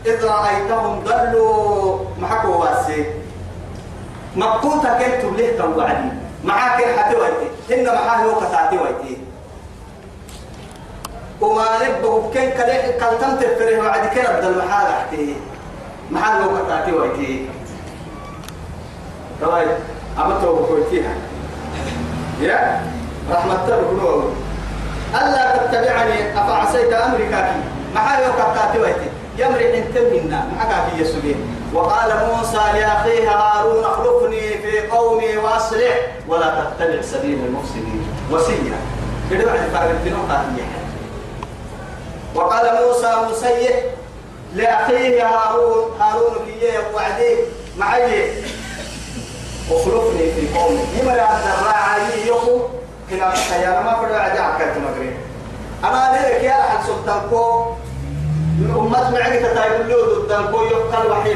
إذ 0.06 0.24
رأيتهم 0.24 1.04
ضلوا 1.04 1.98
محكوا 2.20 2.56
واسي 2.56 3.17
مقوتا 4.36 4.98
كنت 4.98 5.24
له 5.40 5.48
توعدي 5.58 6.08
معاك 6.44 6.84
حتى 6.98 7.16
ويتي 7.16 7.74
إن 7.74 7.84
معاه 7.86 8.16
هو 8.24 8.40
كتاتي 8.40 8.78
ويتي 8.78 9.18
وما 11.40 11.64
نبه 11.82 12.22
كن 12.34 12.50
كله 12.50 12.90
كلتم 13.00 13.36
تفره 13.36 13.78
وعد 13.78 14.06
كنا 14.08 14.38
بدل 14.40 14.58
محال 14.58 14.86
أحتي 14.86 15.36
محال 16.10 16.42
هو 16.42 16.64
كتاتي 16.66 16.92
ويتي 16.92 17.46
طيب 19.42 19.68
أما 20.18 20.40
تو 20.42 20.56
بكويتيها. 20.56 21.14
يا 22.40 22.80
رحمة 23.30 23.64
الله 23.68 24.32
ألا 25.14 25.56
تتبعني 25.56 26.32
أفعصيت 26.38 26.92
أمرك 26.92 27.52
محال 27.94 28.24
هو 28.24 28.32
كتاتي 28.52 28.78
ويتي 28.78 29.08
يمري 29.38 29.78
أنت 29.78 29.98
منا. 29.98 30.46
معك 30.58 30.90
في 30.90 31.02
يسوع 31.02 31.34
وقال 31.74 32.10
موسى 32.26 32.56
لأخيه 32.56 33.30
هارون 33.30 33.84
اخلفني 33.84 34.40
في 34.40 34.88
قومي 34.88 35.36
وأصلح. 35.36 36.06
ولا 36.28 36.64
تتبع 36.78 37.02
سبيل 37.02 37.38
المفسدين. 37.46 38.06
وصية 38.30 38.76
كده 39.30 39.44
بعد 39.44 39.60
فرق 39.72 40.12
وقال 42.34 42.86
موسى 42.86 43.16
مسيح 43.30 43.84
لأخيه 44.54 45.26
هارون. 45.26 46.00
هارون 46.00 46.34
كي 46.46 46.94
وعدي 46.94 47.36
معي. 47.78 48.32
اخلفني 49.70 50.32
في 50.32 50.58
قومي. 50.58 50.80
يمر 51.00 51.20
عبد 51.20 51.44
الراعي 51.58 52.28
يخو 52.28 52.60
كلا 53.10 53.34
يا 53.62 53.80
ما 53.80 54.02
بدو 54.02 54.14
عدي 54.14 54.38
عكرت 54.38 54.76
أنا 55.84 56.12
ليك 56.12 56.44
يا 56.44 56.52
حد 56.52 56.86
سلطانكو 56.86 57.64
أمة 58.58 59.10
معك 59.10 59.32
تتايب 59.32 59.88
له 59.88 59.96
ضدن 60.18 60.52
كو 60.52 60.62
يقتل 60.62 61.10
وحي 61.10 61.32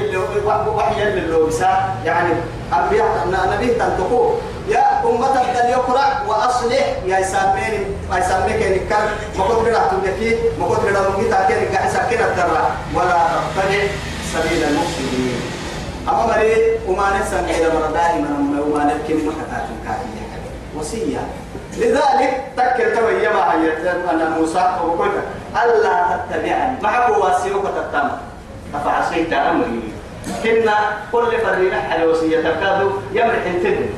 وحي 0.69 1.03
اللي 1.03 1.37
بسا 1.47 1.95
يعني 2.05 2.31
أنبياء 2.73 3.29
نبي 3.55 3.67
تنتقو. 3.67 4.35
يا 4.69 5.05
أمة 5.05 5.29
بدل 5.31 5.71
يقرأ 5.71 6.07
وأصلح. 6.29 6.87
يا 7.07 7.19
يسميني 7.19 7.81
ما 8.11 8.19
يسميك 8.19 8.63
نكر. 8.63 9.05
ما 9.39 9.45
كنت 9.45 9.59
بلا 9.67 9.81
تبكي 9.89 10.37
ما 10.61 10.67
بلا 10.85 11.01
مجي 11.11 11.29
تاكي 11.31 11.55
نكع 11.55 11.89
سكين 11.89 12.21
الدرة 12.21 12.71
ولا 12.95 13.19
تتبع 13.57 13.89
سبيل 14.33 14.65
المفسدين. 14.65 15.41
أما 16.09 16.27
مريد 16.27 16.63
وما 16.89 17.07
نسمع 17.21 17.51
إلى 17.51 17.69
مرة 17.75 17.91
دائما. 17.95 18.31
وما 18.67 18.85
نبكي 18.85 19.15
من 19.15 19.27
مكتات 19.27 19.67
كافية 19.87 20.23
وصية. 20.79 21.23
لذلك 21.79 22.43
تكر 22.57 23.03
ما 23.03 23.09
هي 23.09 23.29
أنا 24.11 24.29
موسى 24.39 24.77
وقلت 24.85 25.13
ألا 25.53 26.17
تتبعني. 26.17 26.83
معك 26.83 27.19
واسيوك 27.19 27.65
تتم. 27.65 28.09
أفعصيت 28.75 29.33
أمري 29.33 29.83
كنا 30.43 30.75
كل 31.13 31.39
فرينا 31.45 31.81
حل 31.81 32.05
وصية 32.09 32.41
تكادو 32.41 32.91
يمرح 33.13 33.47
انتبه. 33.47 33.89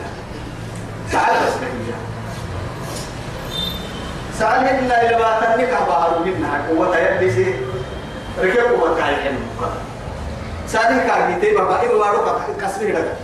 سعال 1.12 1.34
بس 1.46 1.54
كهية 1.60 1.94
سعال 4.38 4.68
هنا 4.68 5.02
إلى 5.02 5.16
ما 5.16 5.40
تنك 5.40 5.72
بحر 5.88 6.18
منها 6.24 6.66
قوة 6.68 6.98
يدسي 6.98 7.54
ركب 8.42 8.80
قوة 8.80 8.98
كاين 8.98 9.38
سعال 10.68 11.06
كاجي 11.06 11.40
تيبا 11.40 11.64
بقى 11.64 11.86
إبو 11.86 12.00
وارو 12.00 12.18
كسبه 12.60 12.86
لك 12.86 13.16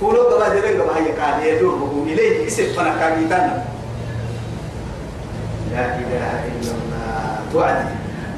فولو 0.00 0.30
دبا 0.30 0.48
جرين 0.48 0.78
دبا 0.78 0.96
هي 0.96 1.12
كاجي 1.12 1.48
يدور 1.48 1.74
بقوم. 1.74 2.08
إليه 2.08 2.46
يسيب 2.46 2.72
فنا 2.72 2.94
كاجي 3.00 3.24
تنا 3.24 3.64
لا 5.72 5.84
إله 5.84 6.44
إلا 6.46 6.70
الله. 6.70 7.35
توعد 7.56 7.88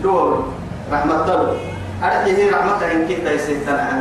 دور 0.02 0.44
رحمة 0.92 1.24
الله. 1.26 1.58
أرحيه 2.02 2.38
رحمة 2.54 2.80
إن 2.92 3.00
كنت 3.10 3.26
يسيطان 3.26 3.74
عن 3.74 3.98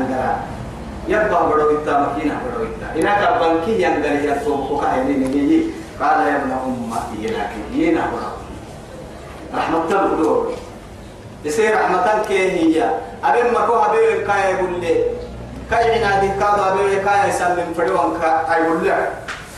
يبقى 1.08 1.50
بدو 1.50 1.82
إتا 1.82 1.94
مكينة 2.06 2.38
بدو 2.46 2.70
إتا. 2.70 2.88
إنك 2.94 3.22
بنكي 3.42 3.82
ينقل 3.82 4.16
يرسوك 4.26 4.82
كأني 4.82 5.14
نجي 5.14 5.62
قال 6.02 6.28
يا 6.28 6.36
ابن 6.38 6.52
أم 6.52 6.94
لكن 7.18 7.62
ينا 7.74 8.04
بدو 8.14 8.32
رحمة 9.58 9.90
الله 9.90 10.16
دور 10.22 10.54
يصير 11.46 11.74
رحمة 11.74 12.24
كي 12.28 12.38
هي 12.38 12.78
أبين 13.24 13.54
مكو 13.54 13.74
أبين 13.74 14.28
كاي 14.28 14.54
يقول 14.54 14.80
لي 14.82 14.96
كاي 15.72 16.06
عنادي 16.06 16.28
كادو 16.28 16.62
أبين 16.62 17.02
كاي 17.06 17.30
يسلم 17.30 17.74
فدوان 17.78 18.10
كاي 18.22 18.62
يقول 18.64 18.88
لك 18.88 19.12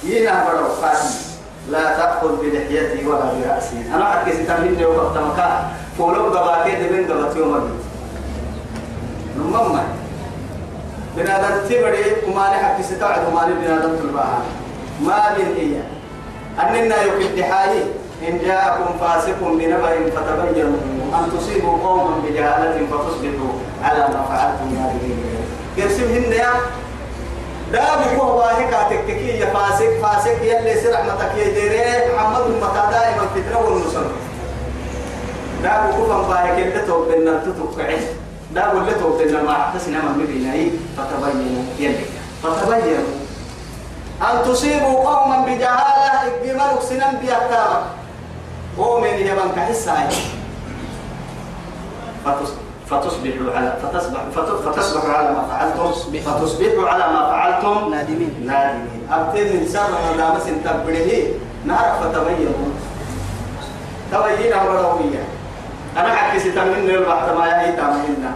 ينا 0.04 0.46
بدو 0.48 0.66
قاسم 0.82 1.29
لا 1.70 1.98
تأخذ 1.98 2.42
بلحيتي 2.42 3.08
ولا 3.08 3.34
برأسي. 3.34 3.80
أنا 3.96 4.14
أحكي 4.14 4.32
ستامين 4.44 4.86
وقت 4.86 5.18
مكان. 5.18 5.64
فولو 5.98 6.24
قباكي 6.34 6.76
دبين 6.76 7.12
قبات 7.12 7.36
يوم 7.36 7.56
الدين 7.56 7.80
نمم 9.38 9.80
بنادم 11.18 11.56
تبري 11.70 12.06
وما 12.28 12.50
نحكي 12.50 12.84
ستوعد 12.84 13.22
وما 13.28 13.46
بنادم 13.46 13.96
تلباها. 13.96 14.42
ما 15.02 15.36
بين 15.38 15.52
هي. 15.58 15.82
أننا 16.60 16.96
يكد 17.04 17.42
حالي 17.42 17.84
إن 18.28 18.40
جاءكم 18.46 18.98
فاسق 19.00 19.40
بنبأ 19.42 20.10
فتبينوا. 20.16 20.80
أن 21.14 21.32
تصيبوا 21.38 21.78
قوما 21.84 22.16
بجهالة 22.24 22.78
فتصبحوا 22.92 23.54
على 23.84 24.00
ما 24.00 24.22
فعلتم 24.30 24.68
نادمين. 24.74 25.20
يرسمهن 25.78 26.32
يا 26.32 26.52
دابو 27.72 28.22
هو 28.24 28.42
هيك 28.42 28.74
تككي 28.90 29.40
يا 29.40 29.46
فاسق 29.46 29.92
فاسق 30.02 30.44
يلي 30.44 30.82
سر 30.82 30.94
رحمتك 30.94 31.38
يا 31.38 31.54
ديري 31.54 32.16
محمد 32.16 32.42
متى 32.42 32.84
دائما 32.92 33.26
فتنة 33.36 33.60
والنصر. 33.60 34.06
دابو 35.64 35.88
كفن 35.92 36.22
باهك 36.30 36.60
اللي 36.60 36.82
توبنا 36.88 37.44
تتوقعين 37.46 38.02
دابو 38.56 38.78
اللي 38.78 38.94
توبنا 38.94 39.44
ما 39.44 39.52
احتسنا 39.52 40.02
من 40.02 40.24
مدينة 40.24 40.72
فتبينوا 40.98 41.64
يلي. 41.80 42.06
فتبينوا 42.44 43.04
أن 44.22 44.44
تصيبوا 44.46 45.10
قوما 45.10 45.46
بجهالة 45.46 46.22
إجمال 46.44 46.84
سنن 46.90 47.18
بيحتار 47.22 47.84
قوم 48.78 49.06
يمن 49.06 49.52
كحساي 49.56 50.08
فتصبحوا 52.90 53.56
على 53.56 53.74
فتصبح 53.84 54.22
فتصبحوا 54.36 55.14
على 55.14 55.30
ما 55.32 55.44
فعلتم. 55.50 55.92
فتصبحوا. 56.26 56.90
على 56.90 57.06
ما 57.14 57.22
فعلتم. 57.30 57.90
نادمين. 57.92 58.34
نادمين. 58.46 59.02
أبتين 59.12 59.48
إنسان 59.60 59.92
ما 59.92 60.18
دام 60.18 60.40
سنتبره 60.40 61.10
نعرف 61.66 61.96
فتبينوا 62.02 62.70
تبين 64.12 64.54
أمروية 64.54 65.24
أنا 65.98 66.16
حكي 66.16 66.40
ستمنى 66.40 66.96
البحث 66.96 67.38
ما 67.38 67.48
يهي 67.48 67.72
تامنا 67.72 68.32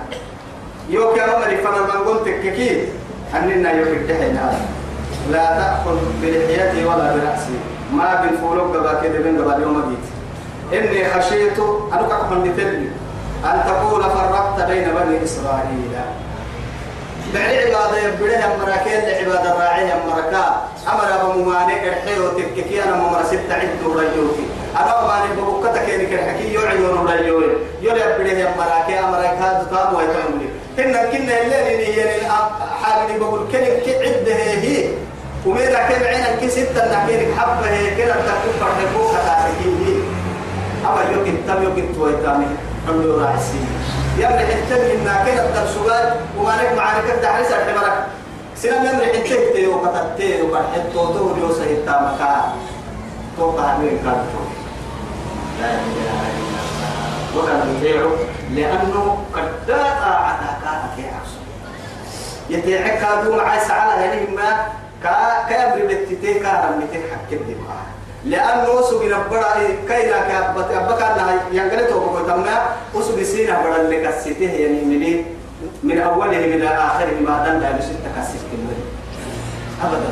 يوك 0.89 1.17
يا 1.17 1.25
ممري 1.37 1.57
فانا 1.57 1.81
ما 1.81 1.93
قلت 1.93 2.27
كيكي. 2.29 2.87
أننا 3.33 3.71
يوك 3.71 3.87
الدحين 3.87 4.39
لا 5.31 5.45
تأخذ 5.57 5.97
بلحيتي 6.21 6.85
ولا 6.85 7.15
برأسي. 7.15 7.57
ما 7.93 8.21
بالفولوك 8.21 8.75
قبا 8.75 9.01
كده 9.01 9.19
من 9.19 9.41
قبا 9.41 9.57
اليوم 9.57 9.77
جيت. 9.89 10.05
إني 10.83 11.09
خشيت 11.13 11.59
أنا 11.93 12.07
كحن 12.07 12.53
تلي 12.57 12.89
أن 13.45 13.63
تقول 13.67 14.03
فرقت 14.03 14.67
بين 14.69 14.83
بني 14.83 15.23
إسرائيل. 15.23 15.93
بعد 17.33 17.49
عبادة 17.49 17.97
يبدأ 17.97 18.45
أمركين 18.45 18.99
لعبادة 18.99 19.51
الراعي 19.55 19.93
أمركا 19.93 20.61
أمر 20.91 21.21
أبو 21.21 21.41
ممانع 21.41 21.83
الحيو 21.83 22.27
تككي 22.29 22.83
أنا 22.83 22.95
ممر 22.95 23.23
ست 23.23 23.51
عدو 23.51 23.93
رجوكي 23.93 24.45
أنا 24.79 25.01
ممانع 25.01 25.25
ببكتك 25.37 25.89
إنك 25.89 26.13
الحكي 26.13 26.53
يعيون 26.53 27.07
رجوي 27.07 27.45
يولي 27.81 28.01
يبدأ 28.01 28.53
أمركي 28.55 28.99
أمركا 28.99 29.63
تقام 29.63 29.95
ويتعملي 29.95 30.49
كنا 30.77 31.05
كنا 31.11 31.41
الليل 31.41 31.97
يعني 31.97 32.21
حابني 32.83 33.19
بقول 33.19 33.51
كلمة 33.51 33.79
كعدة 33.85 34.35
هي. 34.35 34.89
وميرا 35.45 35.79
كم 35.79 36.03
عينك 36.03 36.39
كي 36.39 36.49
ستة 36.49 36.91
نحكينك 36.93 37.37
حبة 37.37 37.69
هي. 37.69 37.95
كده 37.95 38.13
تكون 38.13 38.53
فرحبوك 38.59 39.11
تاسكين 39.11 40.03
أما 40.85 41.17
يوكي 41.17 41.31
تم 41.47 41.63
يوكي 41.63 41.93
تويتامي. 41.95 42.45
عملوا 42.89 43.23
راعسي 43.23 43.61
يمرح 44.17 44.49
التم 44.49 44.81
إننا 44.99 45.25
كده 45.25 45.49
الدرسوغات 45.49 46.13
وما 46.37 46.55
نك 46.55 46.77
معارك 46.77 47.09
الدحرس 47.09 47.47
الحمرك 47.51 48.05
سنم 48.55 48.85
يمرح 48.85 49.07
التم 49.13 49.53
تيو 49.53 49.73
قتلتين 49.79 50.41
وقرحت 50.41 50.81
توتو 50.93 51.35
ليوسا 51.35 51.63
التامكا 51.63 52.53
توقع 53.37 53.77
من 53.77 53.99
كارتو 54.05 54.43
لا 55.61 55.69
إله 55.73 56.21
إلا 56.39 56.59
الله. 56.63 57.43
وكان 57.43 57.75
يبيعه 57.75 58.11
لأنه 58.55 59.17
قد 59.33 59.71
عتاكا 59.71 60.73
كي 60.95 61.05
عصر. 61.07 61.41
يتيعك 62.49 62.99
كادو 62.99 63.35
معاي 63.35 63.59
سعالة 63.59 64.01
يعني 64.01 64.35
ما. 64.35 64.67
كا 65.03 65.45
كابري 65.49 65.83
بتتي 65.87 66.33
كارم 66.33 66.79
متحكم 66.79 67.43
دماغ 67.47 67.92
لأنه 68.25 68.81
سوق 68.81 69.03
نبرا 69.03 69.53
كينا 69.87 70.19
كأبت 70.27 70.71
أبكا 70.71 71.15
أنها 71.15 71.35
ينقلته 71.51 71.99
بقول 71.99 72.27
تما 72.27 72.65
وسوق 72.95 73.21
سينا 73.21 73.61
برا 73.63 73.81
اللي 73.81 74.07
كسيته 74.07 74.51
يعني 74.51 74.81
من 74.81 75.25
من 75.83 76.01
أوله 76.01 76.39
إلى 76.39 76.67
آخره 76.67 77.19
ما 77.27 77.43
دام 77.45 77.59
لا 77.61 77.71
بسيط 77.71 77.97
تكسيت 78.05 78.41
كله 78.51 78.75
أبدا. 79.83 80.11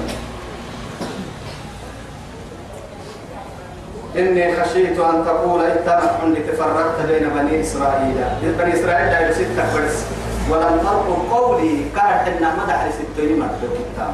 إني 4.15 4.61
خشيت 4.61 4.99
أن 4.99 5.25
تقول 5.25 5.61
اتبع 5.65 6.23
لتفرقت 6.23 7.01
بين 7.07 7.29
بني 7.29 7.61
إسرائيل. 7.61 8.15
بني 8.43 8.73
إسرائيل 8.73 9.07
لا 9.11 9.29
بسيط 9.29 9.47
تكبرس 9.57 10.05
ولم 10.49 10.79
ترقب 10.83 11.31
قولي 11.31 11.85
كارت 11.95 12.27
إنها 12.27 12.55
مدح 12.63 12.87
لستين 12.87 13.39
مرة 13.39 13.59
كتاب. 13.93 14.13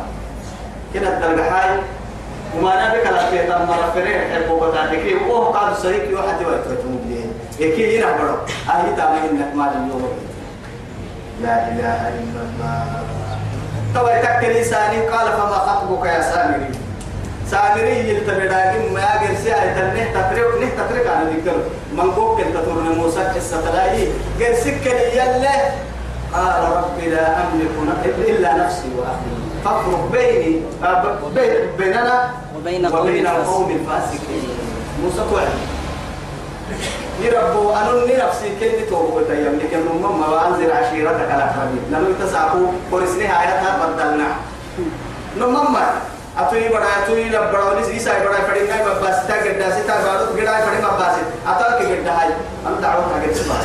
كده 0.93 1.17
الدرجة 1.17 1.41
هاي. 1.41 1.79
وما 2.58 2.88
نبيك 2.89 3.06
لا 3.06 3.30
في 3.30 3.38
تمر 3.48 3.91
فريق 3.96 4.17
حبوا 4.34 4.67
بتاعتك 4.70 5.04
وهو 5.30 5.43
قال 5.43 5.78
سريك 5.78 6.04
يوحد 6.10 6.38
ويتوتم 6.46 7.00
بيه 7.08 7.26
يكي 7.65 8.00
هنا 8.00 8.17
برو 8.17 8.36
أهي 8.70 8.96
تامي 8.98 9.20
إنك 9.32 9.56
ما 9.56 9.72
اليوم 9.72 10.08
لا 11.41 11.67
إله 11.67 12.00
إلا 12.20 12.41
الله. 12.48 12.86
توا 13.96 14.10
يتكل 14.10 14.62
لساني 14.62 15.00
قال 15.08 15.28
فما 15.28 15.58
خطبك 15.67 16.06
يا 16.06 16.22
سامري؟ 16.22 16.70
سامري 17.52 18.10
يلتبداكم 18.10 18.93
ما 18.93 19.00
يقر 19.00 19.36
سيا 19.43 19.58
يتنه 19.65 20.04
تترك 20.13 20.62
نه 20.62 20.70
تترك 20.78 21.08
أنا 21.08 21.30
ذكر 21.30 21.58
من 21.93 22.12
قوك 22.12 22.41
تطور 22.41 22.82
موسى 22.98 23.20
قصة 23.20 23.62
تلاقي 23.62 24.06
قر 24.39 24.54
سكة 24.54 24.91
يلا. 25.13 25.58
قال 26.34 26.63
رب 26.72 27.00
لا 27.12 27.28
أملك 27.38 28.06
إلا 28.28 28.54
نفسي 28.58 28.89
وأهلي. 28.98 29.38
فافرق 29.65 30.10
بيني 30.12 30.62
بين 31.36 31.54
بيننا 31.78 32.30
وبين 32.67 32.86
قوم 32.86 33.69
الفاسقين 33.71 34.43
موسى 35.03 35.21
توعد 35.30 35.47
يربو 37.21 37.69
أنني 37.69 38.15
نفسي 38.17 38.49
كني 38.60 38.82
توبو 38.89 39.21
تيام 39.21 39.56
لكن 39.56 39.80
نمم 39.80 40.19
ما 40.19 40.27
وأنزل 40.27 40.71
عشيرتك 40.71 41.30
الأقربين 41.36 41.84
لأنه 41.91 42.08
يتساقوا 42.10 42.67
ورسني 42.91 43.23
آياتها 43.23 43.71
بدلنا. 43.80 44.27
نمم 45.38 45.73
ما 45.73 45.86
أتوي 46.38 46.69
بڑا 46.69 46.88
أتوي 46.97 47.23
لبڑا 47.30 47.63
وليس 47.63 47.88
إيسا 47.88 48.12
بڑا 48.25 48.39
فڑي 48.47 48.67
ناي 48.67 48.86
مباس 48.86 49.27
تا 49.27 49.36
گڈا 49.45 49.69
سي 49.75 49.82
تا 49.88 49.95
بارو 50.06 50.36
گڈا 50.38 50.60
فڑي 50.65 50.80
مباس 50.84 51.15
أتال 51.47 51.71
كي 51.80 51.86
گڈا 51.95 52.12
هاي. 52.19 52.30
أنت 52.67 52.86
عود 52.86 53.03
تاگت 53.13 53.36
سبا 53.36 53.56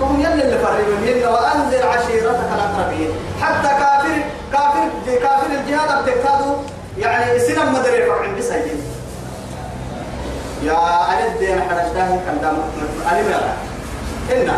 كم 0.00 0.20
يلي 0.20 0.42
اللي 0.42 0.58
فرموا 0.58 0.98
من 1.02 1.24
وأنزل 1.24 1.82
عشيرتك 1.88 2.50
الأقربين 2.54 3.10
حتى 3.42 3.68
كافر 3.68 4.16
كافر 4.52 4.88
كافر 5.22 5.50
الجهاد 5.50 5.90
ابتكادو 5.90 6.56
يعني 6.98 7.38
سنم 7.38 7.74
مدري 7.74 8.06
فرع 8.06 8.26
بس 8.38 8.50
هيجين 8.50 8.82
يا 10.62 10.72
أنا 11.52 11.62
حرجتاه 11.62 12.08
كان 12.26 12.38
دام 12.42 12.56
أنا 13.12 13.22
ما 13.22 13.54
إن 14.32 14.52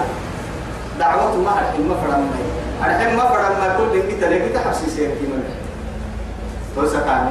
دعوة 0.98 1.36
ما 1.36 1.50
أحد 1.50 1.80
ما 1.80 1.94
فرع 1.94 2.16
مني 2.16 2.44
أنا 2.84 2.98
حين 2.98 3.16
ما 3.16 3.28
فرع 3.28 3.48
ما 3.48 3.76
كل 3.78 3.82
اللي 3.82 4.00
قلت 4.00 4.24
لك 4.24 4.52
تحسي 4.54 4.90
سير 4.90 5.08
في 5.08 5.26
منه 5.26 5.54
توسكاني 6.76 7.30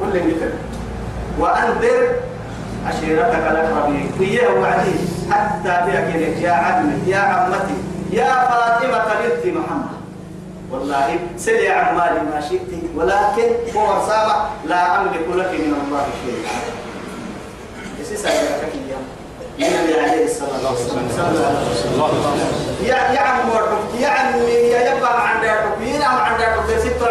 كل 0.00 0.06
اللي 0.06 0.20
قلت 0.20 0.52
وأنذر 1.38 2.08
عشيرتك 2.86 3.34
الأقربين 3.50 4.10
وياه 4.20 4.54
وعدي. 4.54 4.94
حتى 5.30 5.80
بيكلك 5.86 6.42
يا 6.42 6.52
عمي 6.52 6.92
يا 7.06 7.18
عمتي. 7.18 7.74
يا 8.10 8.24
فاطمة 8.24 9.04
بنت 9.04 9.56
محمد. 9.56 10.01
والله 10.72 11.18
سل 11.36 11.52
يا 11.52 11.72
عمالي 11.72 12.20
ما 12.20 12.40
شئت 12.40 12.70
ولكن 12.96 13.48
هو 13.76 14.02
رسامة 14.02 14.34
لا 14.66 15.00
أملك 15.00 15.26
لك 15.28 15.50
من 15.60 15.74
الله 15.86 16.06
شيئا. 16.24 16.52
يسيس 18.00 18.26
أجرك 18.26 18.72
النبي 19.58 20.00
عليه 20.00 20.24
الصلاة 20.24 20.70
والسلام. 20.70 21.06
يا 22.82 22.96
يا 23.14 23.20
عم 23.20 23.48
يا 24.00 24.08
عم 24.08 24.38
يا 24.48 24.96
يبا 24.96 25.06
عند 25.06 25.44
يا 25.44 26.04
عم 26.04 26.18
عند 26.18 26.40
ست 26.78 27.02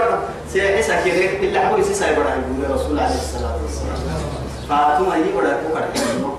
سيحس 0.53 0.87
كده 1.05 1.25
إلا 1.39 1.69
هو 1.69 1.77
يسيس 1.77 2.03
أجرك 2.03 2.17
يقول 2.17 2.75
رسول 2.75 2.99
عليه 2.99 3.15
الصلاة 3.15 3.55
والسلام. 3.63 4.21
فاتما 4.69 5.15
يقول 5.15 5.45
لك 5.45 5.59
وكذا 5.71 6.31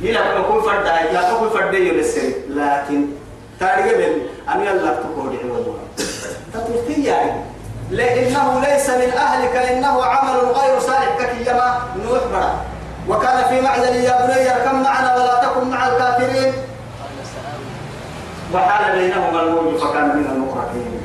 يلا 0.00 0.40
كل 0.42 0.62
فرد 0.62 0.84
لا 0.84 1.34
كل 1.40 1.50
فرد 1.50 1.74
يلسري 1.74 2.34
لكن 2.48 3.06
تاريخ 3.60 3.86
من 3.86 4.26
أن 4.54 4.60
يلا 4.60 4.94
تقول 4.94 5.36
والله. 5.50 5.78
تطلقي 6.54 7.02
يعني. 7.02 7.32
لأنه 7.90 8.60
ليس 8.60 8.90
من 8.90 9.10
أهلك 9.16 9.56
إنه 9.56 10.04
عمل 10.04 10.36
غير 10.38 10.80
صالح. 10.80 11.16
ككيما 11.18 11.80
نوح 12.04 12.20
برا 12.32 12.64
وكان 13.08 13.44
في 13.48 13.60
معزل 13.60 13.94
يا 13.96 14.26
بني 14.26 14.54
اركب 14.54 14.74
معنا 14.74 15.14
ولا 15.16 15.40
تكن 15.44 15.70
مع 15.70 15.88
الكافرين؟ 15.88 16.52
وحال 18.54 18.98
بينهما 18.98 19.42
الموج 19.42 19.76
فكان 19.76 20.04
من 20.16 20.26
المغرقين 20.32 21.00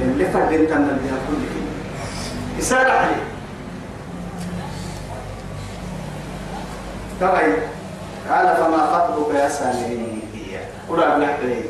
اللي 0.00 0.24
فرد 0.24 0.52
انت 0.52 0.72
من 0.72 0.88
البيان 0.90 1.18
كله 1.28 1.64
إسارة 2.60 2.90
عليه. 2.90 3.22
طبعا 7.20 7.42
قال 8.30 8.56
فما 8.56 8.86
خطبك 8.86 9.34
يا 9.34 9.48
سامري؟ 9.48 10.18
قرأ 10.88 11.18
ليه 11.18 11.62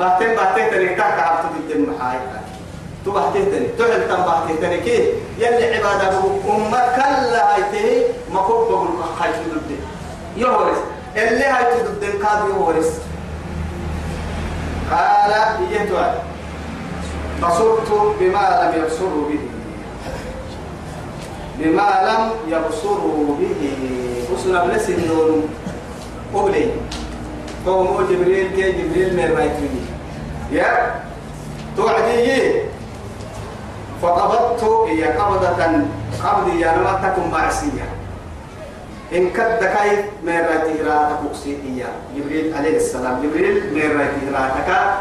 بحتين 0.00 0.34
بحتين 0.36 0.70
تاني 0.70 0.94
تحت 0.94 1.18
عبد 1.18 1.44
الدين 1.56 1.90
محاي 1.90 2.18
تو 3.04 3.10
بحتين 3.10 3.50
تاني 3.50 3.66
تحل 3.78 4.08
تم 4.08 4.22
بحتين 4.22 4.60
تاني 4.60 4.80
كي 4.80 5.12
يلي 5.38 5.76
عبادة 5.76 6.18
أمة 6.48 6.80
كلا 6.96 7.54
هايته 7.54 8.02
كنت 8.28 8.68
بقول 8.70 8.88
خايف 9.18 9.36
ضد 9.36 9.70
يهورس. 10.36 10.78
اللي 11.16 11.44
هاي 11.44 11.64
ضد 11.82 12.04
كاد 12.22 12.48
يهورس. 12.50 12.90
قال 14.90 15.32
يتوى 15.70 16.14
بصرت 17.42 17.88
بما 18.20 18.44
لم 18.62 18.82
يبصروا 18.82 19.28
به. 19.28 19.40
بما 21.58 21.90
لم 22.08 22.30
يبصروا 22.52 23.36
به. 23.38 23.72
وصنا 24.32 24.64
بلسن 24.64 25.08
نون 25.08 25.48
قبلي. 26.34 26.70
قوم 27.66 28.06
جبريل 28.10 28.48
كي 28.56 28.72
جبريل 28.72 29.16
من 29.16 29.34
رايتني 29.36 29.82
يا 30.52 30.94
توعدي 31.76 32.62
فقبضت 34.02 34.64
هي 34.88 35.04
قبضة 35.04 35.48
قبضي 36.24 36.60
يا 36.60 36.76
ما 36.76 36.92
تكن 37.02 37.30
معصية 37.30 37.86
إن 39.12 39.30
كد 39.30 39.58
كاي 39.64 40.04
من 40.22 40.32
رايتي 40.32 40.82
راتك 40.82 41.18
أقصيئية 41.30 41.86
جبريل 42.16 42.54
عليه 42.54 42.76
السلام. 42.76 43.22
جبريل 43.22 43.74
من 43.74 43.98
رايتي 43.98 44.26
راتك 44.34 44.94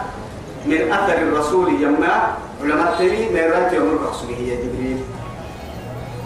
من 0.65 0.93
أثر 0.93 1.17
الرسول 1.17 1.81
يما 1.83 2.33
علماء 2.63 2.95
تري 2.97 3.29
من 3.29 3.51
رايتي 3.51 3.75
يوم 3.75 3.89
الرسول 3.89 4.29
هي 4.29 4.55
جبريل. 4.55 4.99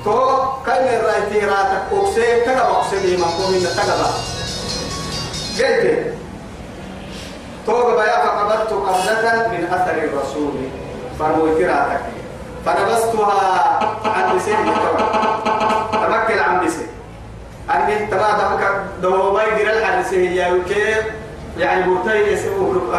تو 0.05 0.39
كاي 0.65 0.79
من 0.83 1.05
رايتي 1.05 1.45
راتك 1.45 1.81
أقصي 1.91 2.41
كذا 2.45 2.61
أقصي 2.61 3.17
ما 3.17 3.25
قوم 3.25 3.51
من 3.51 3.59
تجربة 3.59 4.09
قلت 5.59 6.18
توقع 7.69 7.95
بيا 7.95 8.25
فقبضت 8.25 8.71
قبضة 8.73 9.47
من 9.47 9.63
أثر 9.71 9.97
الرسول. 10.03 10.51
فرويت 11.19 11.69
راتك 11.69 12.01
فنبستها 12.65 13.79
عن 14.05 14.35
بسيط 14.35 14.55
تمكن 15.91 16.39
عن 16.39 16.65
بسيط. 16.65 16.89
أني 17.75 18.05
تبع 18.05 18.29
دمك 18.31 18.63
دوبي 19.01 19.55
دير 19.57 19.69
الحديث 19.73 20.13
هي 20.13 20.53
وكيف 20.53 21.05
يعني 21.57 21.83
بوتي 21.83 22.37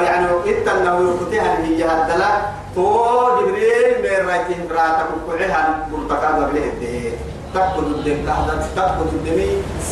يعني 0.02 0.26
إتنا 0.46 0.94
ويركتها 0.94 1.58
هي 1.64 1.84
هدلا 1.84 2.30
تو 2.74 3.40
جبريل 3.40 4.02
من 4.02 4.28
رايته 4.28 4.56
براتك 4.70 5.06
وكعها 5.28 5.88
برتقا 5.92 6.28
قبل 6.28 6.58
هده 6.58 7.12
تأخذ 7.54 7.84
الدم 7.84 8.26
كهذا 8.26 8.68
تأخذ 8.76 9.06
الدم 9.14 9.40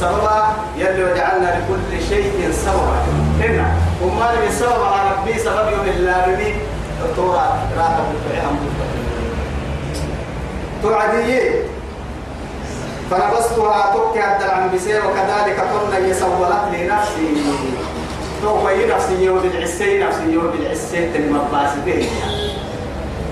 سببا 0.00 0.46
يلي 0.76 1.04
وجعلنا 1.04 1.58
لكل 1.58 2.06
شيء 2.08 2.50
سببا. 2.52 2.98
هنا 3.40 3.66
وما 4.02 4.32
لم 4.32 4.50
سبب 4.50 4.82
على 4.82 5.10
ربي 5.16 5.38
سبب 5.38 5.72
يوم 5.72 5.86
اللارمي 5.96 6.54
تورا 7.16 7.58
راتب 7.78 8.04
وكعها 8.14 8.50
توعدية. 10.82 11.62
فنبستها 13.10 13.94
تبكي 13.94 14.20
عبد 14.20 14.42
العم 14.42 14.70
بسير 14.74 15.00
وكذلك 15.06 15.60
قلنا 15.60 15.98
يسولت 15.98 16.62
لي 16.72 16.88
نفسي. 16.88 17.28
تو 18.42 18.68
نفسي 18.94 19.24
يوم 19.24 19.38
العسي 19.54 19.98
نفسي 19.98 20.32
يوم 20.32 20.52
العسي 20.60 21.16
المباس 21.16 21.70
به 21.86 22.08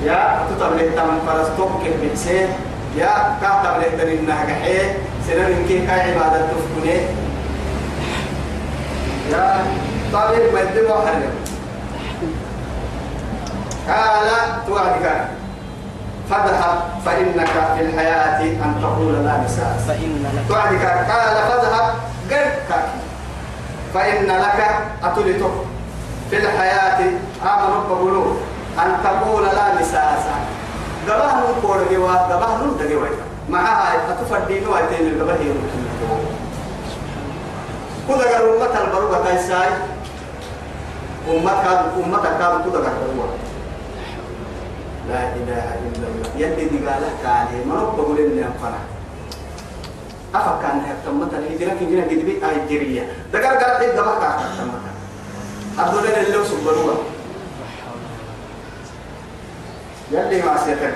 يا 0.04 0.46
تطلع 0.50 1.06
فرس 1.26 1.48
تبكي 1.58 2.10
بسير 2.14 2.48
يا 2.96 3.38
كاتب 3.40 3.80
لهتن 3.80 4.08
إنها 4.18 4.42
قحيه 4.44 4.98
سنن 5.26 5.64
كي 5.68 5.86
كاي 5.86 6.00
عبادة 6.00 6.46
تفكني 6.46 6.96
يا 9.32 9.64
طالب 10.12 10.54
ما 10.54 10.60
يدبو 10.60 10.94
حرم 10.94 11.22
قال 13.88 14.28
توعدك. 14.66 15.26
فاذهب 16.30 16.78
فإنك 17.04 17.48
في 17.76 17.80
الحياة 17.80 18.40
أن 18.42 18.74
تقول 18.82 19.14
لا 19.24 19.36
مساس. 19.38 19.86
فإن 19.88 20.26
لك 20.34 20.48
توعدك. 20.48 20.86
قال 20.86 21.36
فاذهب 21.48 21.94
قرك 22.30 22.84
فإن 23.94 24.26
لك 24.26 24.60
أتلتك. 25.04 25.54
في 26.30 26.36
الحياة 26.36 27.00
آمن 27.42 27.74
قبلوا 27.90 28.34
أن 28.78 28.96
تقول 29.04 29.44
لا 29.44 29.74
مساس 31.06 31.14
قباه 31.14 31.40
نقول 31.40 31.78
جوا 31.90 32.12
قباه 32.12 32.56
نقول 32.56 32.90
جوا 32.90 33.06
معها 33.48 33.94
أتفردين 34.10 34.68
وأتين 34.68 35.06
القباه 35.06 35.34
يمكن 35.34 35.86
كذا 38.08 38.24
قال 38.32 38.42
أمة 38.56 38.80
البروة 38.80 39.24
تايساي 39.24 39.68
أمة 41.30 41.62
كاد 41.64 42.04
أمة 42.04 42.22
كاد 42.22 42.62
كذا 42.64 42.78
قال 42.82 43.28
لا 45.08 45.22
إله 45.36 45.66
إلا 45.86 46.06
الله 46.08 46.28
يلي 46.36 46.64
دي 46.64 46.78
قالك 46.88 47.22
عليه 47.24 47.64
ما 47.64 47.74
رب 47.74 47.96
بقول 47.96 48.18
إني 48.18 48.42
أفكر 50.34 50.72
أن 50.72 50.80
يتمت 50.90 51.34
الهجرة 51.34 51.74
كنا 51.80 52.02
قد 52.02 52.20
بي 52.26 52.32
آي 52.46 52.66
جرية 52.70 53.08
قال 53.32 53.82
إيه 53.82 53.92
دمك 53.96 54.22
أتمت 54.22 54.82
عبد 55.78 55.94
الله 55.98 56.20
اللي 56.20 56.44
سبحانه 56.44 57.15
يلي 60.10 60.42
ما 60.42 60.56
سيتك 60.64 60.94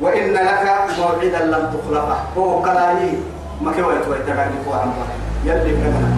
وإن 0.00 0.32
لك 0.32 0.80
موعدا 0.98 1.44
لم 1.44 1.64
تخلقه 1.74 2.18
هو 2.36 2.62
كلاهي 2.62 3.12
ما 3.60 3.72
كويت 3.72 4.08
لك 4.28 4.50
وعمره 4.68 5.06
يلي 5.44 5.72
كذا 5.76 6.08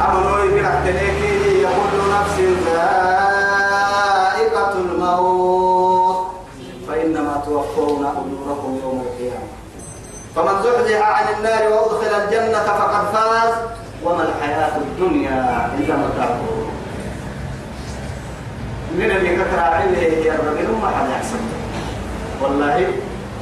أمنوا 0.00 0.44
يبرح 0.44 0.74
تليكي 0.84 1.62
يقول 1.62 1.94
نفس 2.12 2.36
ذائقة 2.66 3.92
الموت. 4.72 6.26
فإنما 6.88 7.34
توفون 7.46 8.06
أجوركم 8.06 8.70
يوم 8.82 8.98
القيامة. 9.06 9.48
فمن 10.36 10.62
زحزح 10.62 11.00
عن 11.08 11.26
النار 11.34 11.62
وأدخل 11.72 12.12
الجنة 12.22 12.58
فقد 12.58 13.04
فاز. 13.12 13.54
وما 14.04 14.22
الحياة 14.22 14.76
الدنيا 14.76 15.70
إلا 15.78 15.96
متاع. 15.96 16.30
من 18.98 19.10
اللي 19.10 19.36
كثر 19.36 19.60
عليه 19.60 20.26
يا 20.26 20.34
الرجل 20.34 20.68
ما 20.82 20.88
حد 20.88 21.10
يحسن 21.10 21.42
والله 22.42 22.86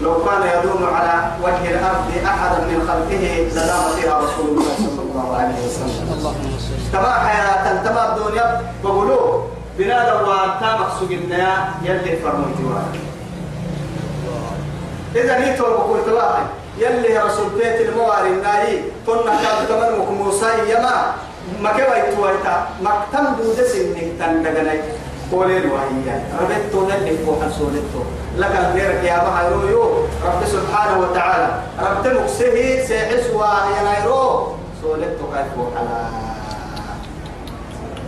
لو 0.02 0.24
كان 0.24 0.42
يدوم 0.54 0.82
على 0.94 1.30
وجه 1.42 1.70
الأرض 1.70 2.08
أحدا 2.26 2.58
من 2.70 2.78
خلقه 2.88 3.24
لدام 3.52 3.84
فيها 3.96 4.18
رسول 4.18 4.48
الله 4.48 4.74
صلى 4.76 5.02
الله 5.10 5.36
عليه 5.36 5.58
وسلم. 5.66 6.90
تبع 6.92 7.12
حياة 7.18 7.84
تبع 7.84 8.04
الدنيا 8.16 8.62
بقولوا 8.84 9.44
بنادم 9.78 10.28
وانتا 10.28 10.76
مقصود 10.80 11.10
النيا 11.10 11.52
يلي 11.82 12.16
فرموتي 12.16 12.64
واحد 12.64 12.94
إذا 15.16 15.38
نيتو 15.38 15.64
بقول 15.64 15.98
تواحد 16.06 16.46
يلي 16.78 17.18
رسول 17.18 17.48
بيت 17.58 17.88
المواري 17.88 18.28
الناي 18.28 18.82
كنا 19.06 19.32
كان 19.42 19.68
تمن 19.68 20.14
موسى 20.18 20.50
يما. 20.68 20.96
ما 21.62 21.70
كوا 21.72 21.96
يتويتا؟ 21.96 22.68
مكتم 22.82 23.24
دودس 23.38 23.74
إنك 23.74 23.98
تندقني. 24.20 24.80
قولين 25.32 25.70
وهي 25.70 26.20
ربطو 26.40 26.90
يلي 26.90 27.16
فوق 27.26 27.42
سولتو 27.58 28.02
لك 28.38 28.54
غيرك 28.74 29.04
يا 29.04 29.18
بها 29.24 29.70
يو 29.70 29.82
رب 30.24 30.44
سبحانه 30.46 30.98
وتعالى. 30.98 31.48
رب 31.78 32.06
مكسه 32.06 32.84
سيحس 32.86 33.26
وينايرو 33.34 34.54
سولتو 34.82 35.24
كيف 35.34 35.54
على 35.76 36.06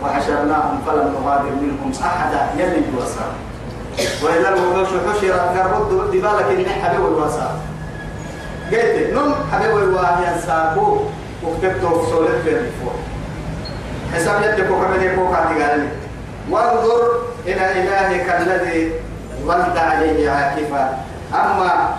وحشرناهم 0.03 0.81
فلم 0.87 1.15
نغادر 1.15 1.51
منهم 1.61 1.91
أحدا. 2.03 2.41
يلي 2.57 2.81
الوسا 2.89 3.25
وإذا 4.23 4.49
الوحوش 4.49 4.87
حشرت 4.87 5.51
نرد 5.55 6.11
دبالك 6.11 6.47
إن 6.59 6.69
حبيب 6.81 7.05
الوسا 7.05 7.51
قلت 8.71 9.13
نم 9.13 9.33
حبيب 9.51 9.77
الواهي 9.77 10.41
ساكو 10.47 10.97
وكتبته 11.43 12.01
في 12.01 12.43
بيرفور 12.45 12.93
حساب 14.13 14.41
يدك 14.41 14.71
وكمل 14.71 15.03
يكوك 15.03 15.35
عندي 15.35 15.87
وانظر 16.49 17.01
إلى 17.45 17.71
إلهك 17.71 18.41
الذي 18.41 18.91
ظلت 19.45 19.77
عليه 19.77 20.29
عاكفا 20.29 20.97
أما 21.33 21.95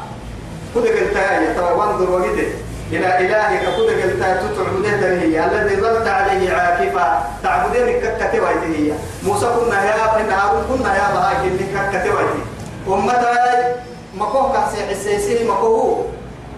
كدك 0.75 1.03
التاية 1.03 1.61
وانظر 1.61 2.11
وجده 2.11 2.49
إلى 2.93 3.19
إلهك 3.19 3.61
كدك 3.61 4.05
التاية 4.05 4.41
تعبده 4.57 5.21
هي. 5.21 5.45
الذي 5.45 5.77
ظلت 5.77 6.09
عليه 6.09 6.53
عاكفا 6.53 7.25
تعبدين 7.43 8.01
ككتويته 8.01 8.67
هي. 8.77 8.93
موسى 9.23 9.47
كنا 9.47 9.85
يا 9.85 10.21
إن 10.21 10.31
كنا 10.69 10.97
يا 10.97 11.07
بهاك 11.15 11.45
اللي 11.45 11.67
ككتويته 11.75 12.45
أمتا 12.89 13.75
مكوه 14.15 14.53
كحسي 14.53 14.87
حسيسي 14.87 15.49
مكوه. 15.49 16.05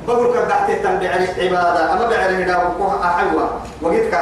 بقول 0.08 0.38
كدحت 0.38 0.70
تنبع 0.70 1.10
عبادة. 1.38 1.92
أما 1.92 2.10
بعرف 2.10 2.46
دا 2.46 2.56
وكوه 2.56 3.04
أحوى. 3.04 3.50
وقتك 3.82 4.18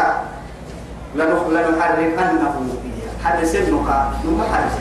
لنحرقنه. 1.14 2.74
حدث 3.24 3.54
ابنك 3.56 3.88
نما 4.24 4.44
حدث 4.52 4.74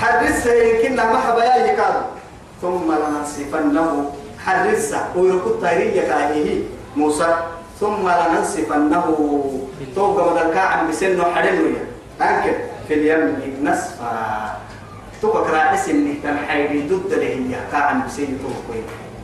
حدث 0.00 0.46
يمكننا 0.46 1.12
ما 1.12 1.18
حبايا 1.18 1.76
كان 1.76 1.94
ثم 2.62 2.88
لننصفنه. 2.92 4.12
حدث 4.44 4.94
ويركض 5.16 5.60
تاريخ 5.62 5.94
كاهيه 5.94 6.62
موسى. 6.96 7.36
ثم 7.80 8.04
لننصفنه. 8.08 9.06
توقع 9.94 10.32
مدركا 10.32 10.60
عن 10.60 10.88
بسنه 10.90 11.24
حدنويا 11.34 11.84
أنك 12.20 12.44
في 12.88 12.94
اليم 12.94 13.62
نصفا. 13.62 14.58
توقع 15.22 15.46
كراعس 15.50 15.88
إنه 15.88 16.14
تنحيري 16.22 16.88
ضد 16.90 17.12
له 17.14 17.56
كاعن 17.72 18.06
بسنه 18.06 18.38
توقع. 18.42 18.80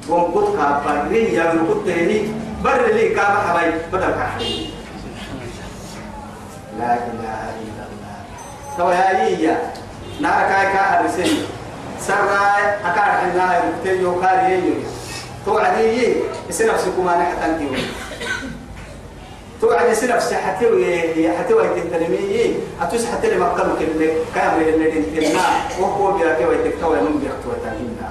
ومقود 0.09 0.57
كابرين 0.57 1.35
يا 1.35 1.45
ويركض 1.53 1.85
تاريخ 1.87 2.27
بر 2.65 2.87
لي 2.95 3.09
كاب 3.09 3.35
حباي 3.47 3.73
بدل 3.93 4.11
كحرين 4.11 4.68
لا 6.79 6.95
إله 6.95 7.41
إلا 7.63 7.83
الله. 7.91 8.17
تو 8.79 8.91
يا 8.91 9.11
إيا 9.27 9.57
نار 10.21 10.41
كاي 10.49 10.67
كا 10.73 11.01
أرسل 11.01 11.31
سراي 12.01 12.65
أكار 12.85 13.11
حنا 13.21 13.47
يركتي 13.59 14.03
يوكار 14.03 14.39
ييو 14.51 14.75
توعدي 15.47 16.15
يصير 16.49 16.67
نفسكم 16.73 17.09
أنا 17.09 17.25
حتى 17.25 17.59
تيو. 17.59 17.71
توعدي 19.61 19.91
يصير 19.91 20.17
نفسي 20.17 20.35
حتى 20.37 21.55
وقت 21.55 21.77
التلميذ 21.77 22.55
أتوس 22.83 23.07
حتى 23.07 23.31
لما 23.31 23.55
كانوا 23.59 23.75
كل 23.79 24.01
كام 24.35 24.61
اللي 24.61 25.01
نتنا 25.01 25.43
وهو 25.81 26.13
بيراكي 26.19 26.45
وقت 26.45 26.67
تو 26.81 26.95
ينوم 26.95 27.19
بيرتوا 27.19 27.59
تانينا 27.65 28.09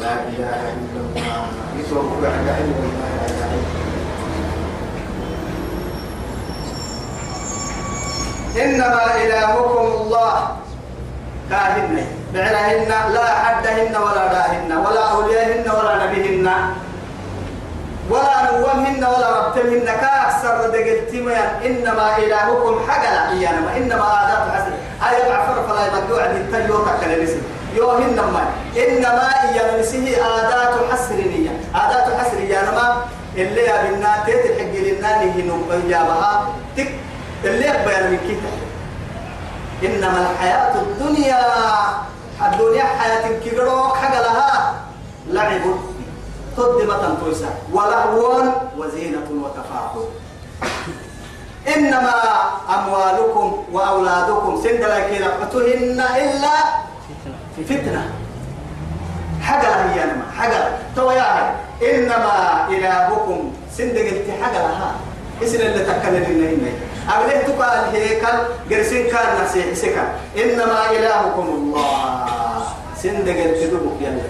لا. 0.00 0.12
إله 0.28 0.60
إلا 0.76 1.00
الله. 1.00 1.46
يسوع 1.80 2.02
بعد 2.22 2.46
الله. 2.60 3.33
إنما 8.62 9.02
إلهكم 9.22 9.86
الله. 10.00 10.34
كاهن 11.50 12.06
بعلهن 12.34 12.90
لا 13.14 13.26
حدهن 13.44 13.94
ولا 13.96 14.24
داهن 14.32 14.70
ولا 14.72 15.02
أولياهن 15.12 15.66
ولا 15.70 15.92
نبيهن 16.06 16.46
ولا 18.10 18.36
نومهن 18.48 19.04
ولا 19.04 19.28
ربتهن. 19.38 19.84
كأكثر 19.84 20.56
دقلتما 20.70 21.38
إنما 21.66 22.06
إلهكم 22.18 22.74
حقلا. 22.88 23.30
إيانما 23.30 23.70
إنما 23.76 24.06
آدات 24.22 24.44
حسن 24.54 24.72
آية 25.08 25.22
بعفر 25.28 25.56
فلا 25.68 25.82
يبدو 25.86 26.16
عن 26.16 26.32
التجوة 26.36 26.88
كالنسي 27.00 27.40
يوهن 27.76 28.16
ما. 28.16 28.42
إنما 28.72 29.26
إيانا 29.42 29.80
نسيه 29.80 30.16
آدات 30.16 30.74
حسر 30.92 31.14
نية. 31.14 31.52
آدات 31.74 32.06
حسر 32.20 32.38
إيانما 32.38 32.86
اللي 33.36 33.62
يبنا 33.66 34.12
تتحق 34.26 34.74
لنا 34.86 35.10
نهي 35.18 35.42
نبيابها 35.42 36.32
تك. 36.76 36.90
اللي 37.46 37.66
يبين 37.68 38.10
من 38.10 38.18
كتاب 38.28 38.58
إنما 39.84 40.30
الحياة 40.30 40.74
الدنيا 40.80 41.40
الدنيا 42.42 42.84
حياة 42.84 43.38
كبيرة 43.38 43.94
حاجة 43.94 44.20
لها 44.20 44.74
لعب. 45.26 45.60
قدمة 46.56 47.16
تويسا 47.20 47.50
ولهو 47.72 48.42
وزينة 48.78 49.26
وتفاخر. 49.30 50.04
إنما 51.76 52.14
أموالكم 52.74 53.64
وأولادكم 53.72 54.60
سندلك 54.62 55.20
لقتهن 55.20 56.00
إلا 56.00 56.54
في 57.56 57.64
فتنة. 57.64 58.12
حاجة 59.42 59.68
هي 59.68 60.04
أنما 60.04 60.24
حاجة 60.38 60.68
توياها 60.96 61.54
إنما 61.82 62.66
إلهكم 62.68 63.52
سندلك 63.76 64.24
حاجة 64.42 64.58
لها. 64.58 64.94
اسم 65.42 65.60
اللي 65.60 65.84
تكلم 65.84 66.24
إنه 66.24 66.72
أبليه 67.08 67.42
تقال 67.46 67.94
هيكل 67.94 68.38
جرسين 68.70 69.06
كان 69.06 69.44
نسيح 69.44 69.74
سكا 69.74 70.04
إنما 70.36 70.90
إلهكم 70.90 71.46
الله. 71.48 72.66
سندق 72.96 73.38
التدبك 73.44 74.00
يلا 74.00 74.22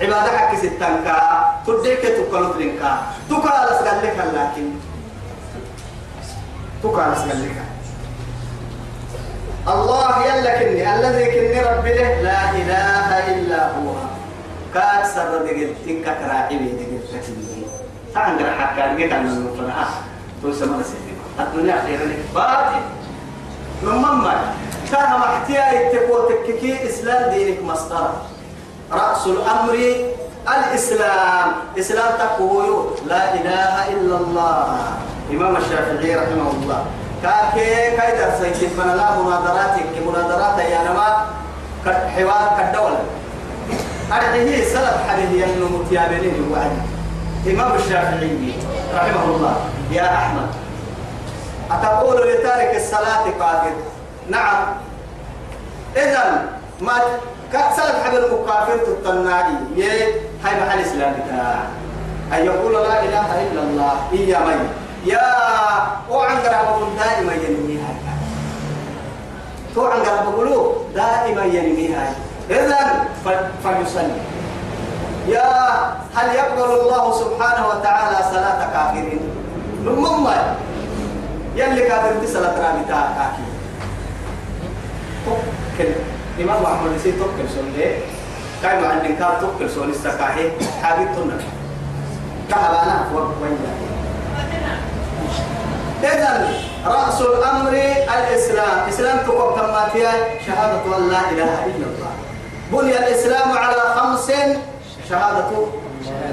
عبادة 0.00 0.38
حق 0.38 0.54
ستنكا 0.54 1.18
تديك 1.66 2.00
تقلت 2.00 2.56
لنكا 2.56 2.92
تقال 3.30 3.68
أسقلك 3.68 4.16
لكن 4.34 4.70
تقال 6.82 7.12
أسقلك 7.12 7.58
الله 9.68 10.26
يلا 10.26 10.58
كني. 10.58 10.94
الذي 10.94 11.24
كني 11.24 11.60
ربي 11.60 11.92
له. 11.98 12.22
لا 12.22 12.50
إله 12.50 13.08
إلا 13.34 13.60
هو. 13.74 13.92
كاكسر 14.74 15.28
دقلتك 15.44 16.04
كراعي 16.04 16.56
دقلتك 16.56 17.26
تعال 18.14 18.38
حكا. 18.60 18.94
لقيت 18.94 19.12
عن 19.12 19.26
المفرحة 19.26 19.88
توسم 20.42 20.80
رسيدي 20.80 21.14
الدنيا 21.40 21.82
خير 21.86 21.98
لك 21.98 22.22
باطل 22.34 22.82
نمما 23.84 24.34
كان 24.92 25.10
محتيا 25.20 25.72
يتقوى 25.72 26.20
تككي 26.28 26.88
إسلام 26.88 27.30
دينك 27.30 27.62
مسطرة 27.62 28.12
رأس 28.92 29.26
الأمر 29.26 29.74
الإسلام. 30.48 31.46
إسلام 31.78 32.10
تقوى 32.18 32.64
لا 33.06 33.34
إله 33.34 33.88
إلا 33.92 34.16
الله. 34.16 34.78
إمام 35.30 35.56
الشافعي 35.56 36.16
رحمه 36.16 36.50
الله. 36.56 36.80
كاكي 37.22 37.96
كايدر 37.96 38.30
سيكون 38.40 38.86
من 38.86 38.96
لا 38.96 39.06
مناظراتك 39.20 39.92
مناظرات 40.06 40.58
يا 40.58 40.80
نما 40.88 41.08
حوار 41.84 42.48
كالدولة 42.56 43.00
أرحيه 44.12 44.64
سلف 44.64 44.96
حديث 45.08 45.30
ينمو 45.36 45.78
متيابين 45.78 46.34
الوعد 46.34 46.76
إمام 47.46 47.76
الشافعي. 47.76 48.52
رحمه 48.94 49.24
الله 49.24 49.56
يا 49.92 50.14
أحمد 50.14 50.48
أتقول 51.70 52.16
لتارك 52.16 52.76
الصلاة 52.76 53.24
كافر 53.38 53.72
نعم. 54.30 54.64
إذا 55.96 56.44
ما 56.80 56.92
سلف 57.52 58.04
حبل 58.04 58.24
المكافر 58.24 58.78
تتنادي 58.78 59.56
يا 59.76 59.92
هاي 60.44 60.60
محل 60.60 60.78
إسلام 60.80 61.14
أن 62.32 62.44
يقول 62.44 62.72
لا 62.72 63.02
إله 63.02 63.28
إلا 63.42 63.62
الله. 63.62 63.92
إيا 64.12 64.38
مي. 64.38 64.54
يا 65.12 65.32
وعن 66.10 66.36
قرابة 66.36 66.86
دائما 66.98 67.32
ينميها 67.32 67.92
تو 69.74 69.86
عن 69.86 70.00
قرابة 70.00 70.74
دائما 70.94 71.44
ينميها 71.44 72.12
إذا 72.50 73.04
فليصلي. 73.64 74.37
يا 75.28 75.48
هل 76.14 76.28
يقبل 76.34 76.70
الله 76.80 77.04
سبحانه 77.20 77.66
وتعالى 77.68 78.18
صلاة 78.32 78.60
كافرين؟ 78.72 79.20
نمما 79.84 80.56
يلي 81.56 81.82
كافر 81.88 82.12
ترى 82.56 82.70
بتاع 82.84 83.02
كاكي 83.16 83.46
توكل. 85.24 85.92
إمام 86.40 86.62
محمد 86.62 86.92
يسي 86.96 87.12
توكل 87.12 87.48
سنة 87.54 87.92
كاي 88.62 88.80
مع 88.80 88.90
النكار 88.92 89.32
توكل 89.40 89.70
سنة 89.70 89.92
استكاهي؟ 89.92 90.50
حابب 90.82 91.08
تنا 91.16 91.38
كهبانا 92.50 93.04
وين 93.42 93.58
إذا 96.02 96.48
رأس 96.86 97.20
الأمر 97.20 97.72
الإسلام. 98.18 98.88
إسلام 98.88 99.18
تقوم 99.26 99.54
فيها؟ 99.92 100.14
شهادة 100.46 100.96
أن 100.96 101.08
لا 101.08 101.20
إله 101.30 101.64
إلا 101.66 101.86
الله. 101.86 102.12
بني 102.72 102.98
الإسلام 102.98 103.58
على 103.58 103.82
خمس 103.96 104.32
شهادة 105.08 105.50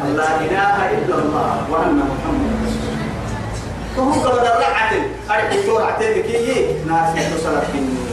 أن 0.03 0.15
لا 0.17 0.29
إله 0.39 0.75
إلا 0.91 1.15
الله 1.15 1.57
وأن 1.71 1.97
محمد 1.97 2.55
فهو 3.95 4.29
قبل 4.29 4.47
الرعة 4.47 4.91
أرحي 5.29 5.65
دور 5.65 5.83
عتيبك 5.83 6.25
ناس 6.87 7.17
يتصل 7.17 7.55
بالنور 7.73 8.05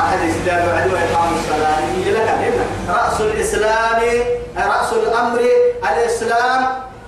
أحد 0.00 0.18
الإسلام 0.18 0.68
وعدو 0.68 0.96
إقام 0.96 1.32
الصلاة 1.34 1.78
هي 1.78 2.10
لك؟ 2.12 2.28
هنا 2.28 2.64
رأس 2.98 3.20
الإسلام 3.20 4.02
رأس 4.56 4.92
الأمر 4.92 5.40
الإسلام. 5.92 6.66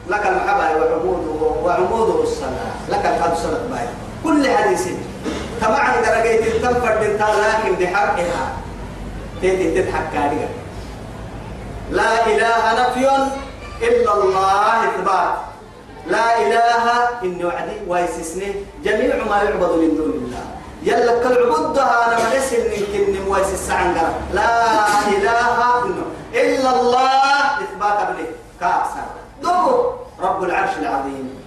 لك 0.09 0.27
المحبة 0.27 0.85
وعموده 0.85 1.31
وعموده 1.65 2.23
الصلاة 2.23 2.75
لك 2.91 3.07
الحد 3.07 3.37
صلاة 3.37 3.61
باي 3.71 3.87
كل 4.25 4.49
حديث. 4.57 4.89
طبعا 5.63 5.95
درجة 5.97 6.59
تنفرد 6.63 7.21
لكن 7.21 7.85
بحقها. 7.85 8.53
تيجي 9.41 9.83
تضحك 9.83 10.03
كاريا 10.13 10.49
لا 11.91 12.27
إله 12.27 12.63
نفي 12.81 13.07
إلا 13.83 14.13
الله 14.15 14.85
إثبات. 14.89 15.35
لا 16.07 16.27
إله 16.47 16.85
إن 17.25 17.45
وعدي 17.45 17.77
ويسسني. 17.89 18.55
جميع 18.85 19.17
ما 19.25 19.43
يعبد 19.43 19.73
من 19.83 19.91
دون 19.97 20.13
الله. 20.21 20.45
يلا 20.83 21.13
كل 21.25 21.53
عبدها 21.53 22.07
أنا 22.07 22.17
ما 22.19 22.39
نسل 22.39 22.73
يمكن 22.73 23.29
ويس 23.29 23.53
السعنقرة 23.53 24.15
لا 24.33 24.89
إله 25.09 25.59
إلا 26.35 26.71
الله 26.81 27.63
إثبات 27.65 27.99
ابنه. 28.01 28.29
كأكثر 28.61 29.07
دو 29.43 29.93
رب 30.21 30.45
العرش 30.45 30.71
العظيم. 30.79 31.45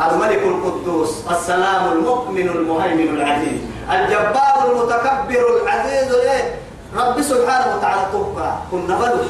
الملك 0.00 0.42
القدوس 0.42 1.12
السلام 1.30 1.92
المؤمن 1.92 2.48
المهيمن 2.48 3.08
العزيز 3.16 3.60
الجبار 3.90 4.56
المتكبر 4.70 5.62
العزيز 5.62 6.12
إيه؟ 6.14 6.54
رب 6.96 7.22
سبحانه 7.22 7.76
وتعالى 7.76 8.02
توقع 8.12 8.50
كنا 8.70 8.94
بلو 8.98 9.22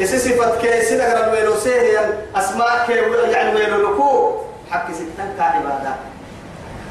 إسي 0.00 0.18
صفة 0.18 0.60
كي 0.60 0.82
سنقر 0.82 1.24
الويلو 1.24 1.54
سيهيا 1.56 2.26
أسماء 2.36 2.86
كي 2.86 2.92
يعني 3.32 3.54
ويلو 3.54 3.90
لكو 3.92 4.40
حق 4.70 4.92
ستن 4.92 5.28
كعبادة 5.38 5.94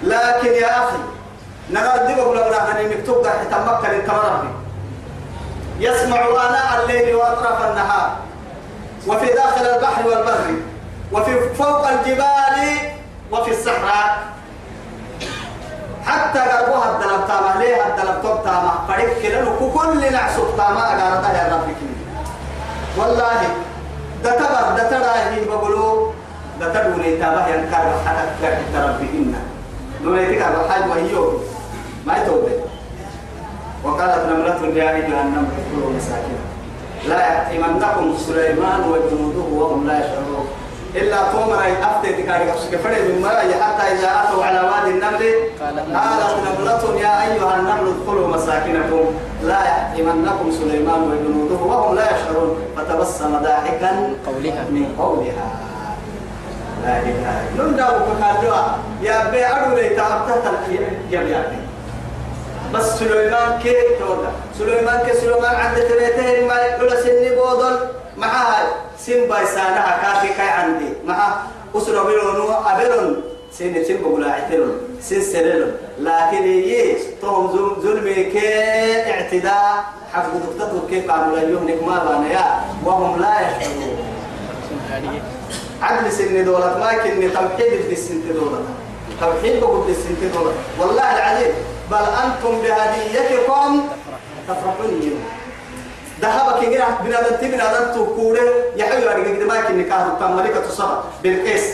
لكن 0.03 0.53
يا 0.53 0.71
أخي 0.83 0.97
نرى 1.71 2.07
دي 2.07 2.15
بقول 2.15 2.37
لنا 2.37 2.71
أن 2.71 2.89
مكتوب 2.89 3.27
حتى 3.27 3.55
مكة 3.67 3.91
للتمربي 3.91 4.47
يسمع 5.79 6.17
آناء 6.19 6.83
الليل 6.83 7.15
وأطراف 7.15 7.69
النهار. 7.69 8.17
وفي 9.07 9.25
داخل 9.25 9.65
البحر 9.65 10.07
والبر. 10.07 10.55
وفي 11.11 11.53
فوق 11.53 11.87
الجبال 11.87 12.77
وفي 13.31 13.51
الصحراء. 13.51 14.17
حتى 16.05 16.39
قربوها 16.39 16.91
الدلب 16.91 17.27
تاما 17.27 17.53
ليه 17.59 17.87
الدلب 17.87 18.21
توب 18.23 18.43
تاما 18.43 18.73
فريق 18.87 19.21
كلا 19.21 19.45
كل 19.75 20.11
نعسوك 20.13 20.47
تاما 20.57 20.79
أقارتها 20.79 21.33
يا 21.33 21.53
رب 21.53 21.67
والله 22.97 23.41
دتبر 24.23 24.65
دتراهي 24.77 25.45
بقولوا 25.45 26.11
دتدوني 26.61 27.17
تابه 27.17 27.47
ينكر 27.47 27.85
حتى 28.05 28.25
كرت 28.41 28.73
ربهن 28.75 29.35
دوني 30.03 30.25
تكر 30.25 30.69
حاج 30.69 30.89
وهيو. 30.89 31.39
ما 32.05 32.17
يتوب 32.17 32.49
وقالت 33.83 34.25
نملة 34.29 34.83
يا 34.83 34.89
أيها 34.95 35.21
النمل 35.21 35.47
ادخلوا 35.57 35.93
مساكن 35.97 36.37
لا 37.07 37.19
يأتمنكم 37.19 38.17
سليمان 38.27 38.81
وجنوده 38.81 39.45
وهم 39.51 39.87
لا 39.87 39.99
يشعرون. 39.99 40.42
إلا 40.95 41.17
تومر 41.31 41.61
أفتي 41.81 42.13
تكاري 42.13 42.51
قصك 42.51 42.75
فرد 42.75 43.01
من 43.09 43.21
مرأي 43.21 43.53
حتى 43.63 43.83
إذا 43.93 44.09
أتوا 44.23 44.45
على 44.45 44.59
وادي 44.59 44.89
النمل. 44.89 45.23
قالت 45.61 46.35
نملة 46.45 46.99
يا 47.01 47.13
أيها 47.25 47.55
النمل 47.55 47.93
ادخلوا 47.93 48.27
مساكنكم. 48.27 49.05
لا 49.43 49.59
يحتمنكم 49.63 50.51
سليمان 50.51 51.01
وجنوده 51.01 51.63
وهم 51.63 51.95
لا 51.95 52.05
يشعرون. 52.05 52.57
فتبسم 52.77 53.37
ضاحكا 53.43 54.13
قولها. 54.25 54.63
من 54.69 54.95
قولها. 54.99 55.47
لا 56.83 56.99
إله 56.99 57.35
إلا 57.55 57.63
الله. 57.63 58.77
يا 59.01 59.29
بي 59.31 59.45
أرو 59.45 59.75
لي 59.75 59.89
تعبتها 59.89 60.53
يا 61.11 61.19
بي 61.21 61.35
بس 62.73 62.99
سليمان 62.99 63.59
كي 63.63 63.75
تودا 63.99 64.31
سليمان 64.59 64.99
كي 65.05 65.13
سليمان 65.13 65.55
عند 65.55 65.77
تريته 65.77 66.47
ما 66.47 66.55
يقول 66.55 66.97
سني 66.97 67.29
بودل 67.35 67.77
معها 68.17 68.67
سن 68.99 69.27
بايسانا 69.29 69.97
كافي 70.01 70.27
كاي 70.37 70.47
عندي. 70.47 70.89
مع 71.05 71.33
أسرة 71.75 72.03
بلونو 72.03 72.53
أبلون 72.53 73.23
سن 73.51 73.83
سن 73.83 74.01
بقول 74.01 74.23
اعتلون 74.25 74.77
سن 75.01 75.21
سللون 75.21 75.71
لكن 75.99 76.43
يي 76.47 76.97
توم 77.21 77.51
زل 77.53 77.81
ظلمي 77.81 78.23
كي 78.23 79.11
اعتداء. 79.11 79.83
حق 80.13 80.25
دكتور 80.33 80.89
كيف 80.89 81.11
قالوا 81.11 81.37
اليوم 81.37 81.65
ما 81.87 82.03
بانا 82.03 82.29
يا. 82.31 82.61
وهم 82.85 83.21
لا 83.21 83.33
يشعرون 83.41 83.97
عدل 85.81 86.11
سن 86.11 86.45
دولة 86.45 86.77
ما 86.79 86.93
كني 86.93 87.29
توحيد 87.29 87.81
في 87.87 87.93
السن 87.93 88.21
دولة 88.33 88.61
توحيد 89.21 89.59
بقول 89.61 89.89
السن 89.89 90.31
دولة 90.33 90.53
والله 90.79 91.17
العظيم 91.17 91.53
بل 91.91 92.05
أنتم 92.23 92.61
بهديتكم 92.61 93.89
تفرحون 94.47 95.17
ذهبك 96.23 96.69
كده 96.71 96.87
بنادم 97.03 97.35
تبي 97.35 97.51
بنادم 97.51 97.91
تقوله 97.95 98.47
يحيى 98.75 99.09
على 99.09 99.21
قد 99.23 99.43
ما 99.43 99.61
كن 99.61 99.77
نكاه 99.79 100.19
كان 100.19 100.35
ملكة 100.35 100.65
الصبا 100.69 101.03
بالقيس 101.23 101.65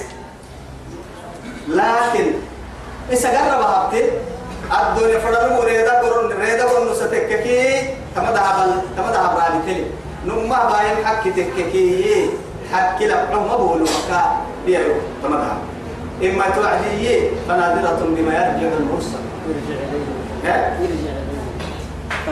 لكن 1.68 2.26
إذا 3.12 3.30
قرب 3.30 3.62
هبتي. 3.62 4.04
الدنيا 4.70 5.20
فدر 5.20 5.54
مريدا 5.54 5.94
قرن 6.02 6.32
ريدا 6.42 6.66
قرن 6.66 6.94
ستككي. 6.94 7.62
تما 8.16 8.32
ذهب 8.32 8.82
تما 8.98 9.12
ذهب 9.12 9.38
رالي 9.38 9.60
تلي. 9.66 9.86
نما 10.26 10.60
باين 10.70 11.06
حق 11.06 11.24
تككي. 11.24 12.30
حق 12.74 13.04
لا 13.04 13.36
ما 13.36 13.56
بقول 13.58 13.82
مكا. 13.82 14.22
بيرو 14.66 14.96
تما 15.24 15.38
ذهب 15.38 15.62
إما 16.26 16.46
توعدي. 16.56 17.30
فنادرة 17.48 18.00
بما 18.16 18.34
يرجع 18.34 18.78
المرسل. 18.78 19.22
يرجع 19.48 19.78
إليه. 19.86 20.06
ها؟ 20.46 20.56
يرجع 20.82 21.14
إليه. 21.22 21.30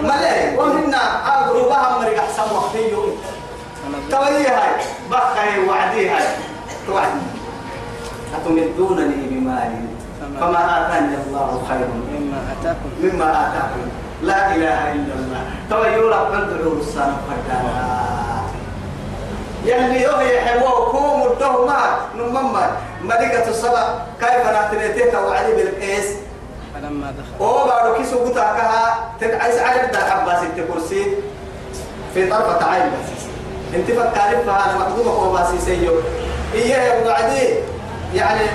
ملأ 0.04 0.62
ومنا 0.62 1.04
أقربها 1.28 2.00
مرق 2.00 2.18
أحسن 2.24 2.56
وقتي 2.56 2.92
يوم 2.92 3.18
توي 4.12 4.48
هاي 4.48 4.72
بخي 5.12 5.68
وعدي 5.70 6.10
هاي 6.10 6.28
توعد 6.88 7.10
أتمدونني 8.36 9.28
بمال 9.30 9.72
فما 10.40 10.62
آتاني 10.78 11.16
الله 11.28 11.62
خير. 11.70 11.88
مما 11.88 12.40
أتاكم. 12.54 12.90
مما 13.04 13.32
آتاكم. 13.32 13.90
لا 14.22 14.56
إله 14.56 14.92
إلا 14.92 15.14
الله. 15.14 15.42
توي 15.70 15.94
يورا 15.94 16.30
بندعو 16.30 16.74
السنة 16.80 17.18
فردانا 17.28 18.08
يلي 19.66 20.04
يوهي 20.04 20.42
حلوة 20.42 20.92
كوم 20.92 21.32
الدهما 21.32 21.98
نمما 22.18 22.72
ملكة 23.04 23.50
السبع 23.50 23.84
كيف 24.20 24.46
نعتنيتك 24.54 25.14
وعلي 25.14 25.56
بالقيس؟ 25.56 26.08
فلما 26.74 27.12
دخل. 27.12 27.46
أو 27.46 27.68
بارو 27.68 27.96
كيسو 27.96 28.26
قطع 28.26 28.58
كها 28.58 29.10
تنعيس 29.20 29.60
عدد 29.60 29.96
الحباس 29.96 30.44
التكرسي. 30.44 31.06
في 32.14 32.30
طرفة 32.30 32.66
عين 32.72 32.84
بس. 32.84 33.17
انت 33.76 33.92
فكارف 33.92 34.46
فهذا 34.46 34.78
مقدومة 34.80 35.12
هو 35.12 35.34
باسي 35.34 35.60
سيو 35.66 35.94
إياه 36.54 37.02
وبعدين 37.02 37.56
يعني 38.14 38.48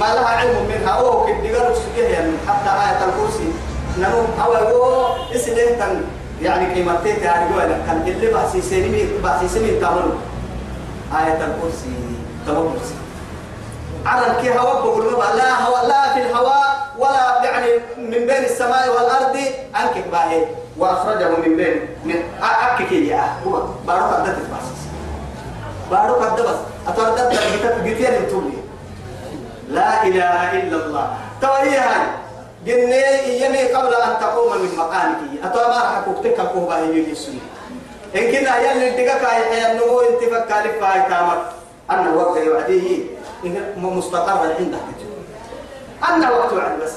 ما 0.00 0.04
لها 0.04 0.26
علم 0.26 0.68
منها. 0.68 0.90
أو 0.90 1.26
كده 1.26 1.58
قالوا 1.58 1.74
سجيه 1.74 2.08
يعني 2.08 2.32
حتى 2.48 2.70
آية 2.70 3.04
الكرسي. 3.04 3.52
نمو 3.98 4.24
أو 4.44 4.52
هو 4.52 5.14
إسلام 5.34 5.78
تن. 5.78 6.04
يعني 6.42 6.74
قيمتين 6.74 7.22
يعني 7.22 7.52
جوا 7.52 7.62
كان 7.62 8.04
اللي 8.06 8.26
باسي 8.26 8.62
سيني 8.62 9.04
باسي 9.22 9.48
سيني 9.48 9.80
تمام 9.80 10.10
آية 11.12 11.32
الكرسي 11.32 11.94
تمام 12.46 12.68
كرسي. 12.72 12.94
على 14.06 14.42
كي 14.42 14.58
هواء 14.58 14.82
بقول 14.82 15.04
لا 15.36 15.64
هواء 15.66 15.86
لا 15.86 16.14
في 16.14 16.20
الهواء 16.20 16.86
ولا 16.98 17.44
يعني 17.44 17.70
من 17.98 18.26
بين 18.26 18.44
السماء 18.44 18.88
والأرض. 18.88 19.36
أنك 19.76 20.04
باهي 20.12 20.44
وأخرجه 20.78 21.28
من 21.28 21.56
بين 21.56 21.80
من 22.04 22.16
أكك 22.42 22.92
يا 22.92 23.24
هو 23.46 23.62
بارك 23.86 24.02
قدت 24.02 24.38
بس 24.38 24.68
بارك 25.90 26.14
قد 26.14 26.40
بس 26.40 26.58
أتردد 26.88 27.30
جت 27.32 27.76
جتين 27.84 28.28
تولي 28.30 28.58
لا 29.68 30.02
إله 30.06 30.52
إلا 30.62 30.76
الله. 30.86 31.16
تويها 31.40 32.06
جني 32.66 33.02
يمي 33.42 33.62
قبل 33.72 33.94
أن 33.94 34.12
تقوم 34.20 34.52
من 34.62 34.70
مكانك 34.76 35.16
أتوا 35.44 35.68
ما 35.68 35.74
راح 35.74 36.00
كوكتك 36.04 36.38
كوبا 36.52 36.76
هي 36.78 37.10
يسوي 37.10 37.34
إن 38.16 38.32
كنا 38.32 38.58
يلي 38.58 38.90
تجاك 38.90 39.24
هاي 39.24 39.72
النمو 39.72 40.00
أنت 40.00 40.22
فكالك 40.34 40.82
هاي 40.82 41.02
تامر. 41.10 41.38
أنا 41.90 42.10
وقت 42.10 42.36
يوعديه 42.36 43.04
مستقر 43.76 44.54
عندك. 44.58 44.78
أنا 46.08 46.30
وقت 46.30 46.52
وعد 46.52 46.80
بس. 46.80 46.92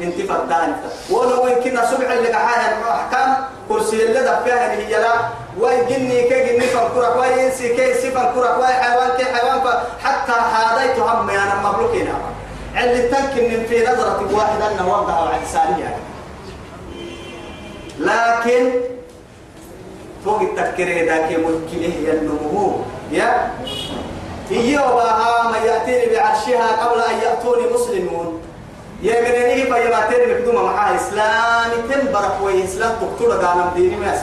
انت 0.00 0.20
فتان 0.20 0.76
ولو 1.10 1.46
إن 1.46 1.62
كنا 1.64 1.90
سبع 1.90 2.12
اللي 2.12 2.28
قحاها 2.28 2.78
أحكام 2.90 3.36
كرسي 3.68 4.04
اللي 4.06 4.20
دفعها 4.20 4.72
هي 4.72 4.90
لا. 4.92 5.12
ويجني 5.60 6.22
كي 6.22 6.46
جني 6.46 6.60
فكرك 6.60 7.16
وينسي 7.20 7.68
كي 7.76 7.94
سفر 7.94 8.32
كرك 8.34 8.58
وي 8.58 8.66
حيوان 8.66 9.10
كي 9.16 9.24
حيوان 9.24 9.60
حتى 10.04 10.32
هذا 10.32 11.02
هم 11.02 11.30
أنا 11.30 11.68
مبلوكين 11.68 12.08
اللي 12.82 13.08
تمكن 13.08 13.66
في 13.68 13.82
نظرة 13.82 14.28
واحدة 14.32 14.72
أنه 14.72 14.88
وضع 14.92 15.12
على 15.12 15.44
ثانية 15.52 15.96
لكن 17.98 18.70
فوق 20.24 20.40
التفكير 20.40 21.06
ذاك 21.06 21.32
ممكن 21.38 21.78
هي 21.92 22.10
النمو. 22.12 22.76
يا؟ 23.12 23.50
هي 24.50 24.78
وباها 24.78 25.50
ما 25.50 25.58
يأتيني 25.58 26.14
بعرشها 26.16 26.86
قبل 26.86 27.00
أن 27.00 27.18
يأتوني 27.22 27.72
مسلمون. 27.74 28.42
يا 29.02 29.20
منيني 29.20 29.62
فيماتين 29.62 30.38
مقدومة 30.40 30.62
مع 30.62 30.94
إسلام 30.96 31.70
تنبرك 31.90 32.36
وإسلام 32.42 32.92
تقتل 33.00 33.32
قانا 33.46 33.72
ديني 33.76 33.96
ما 33.96 34.18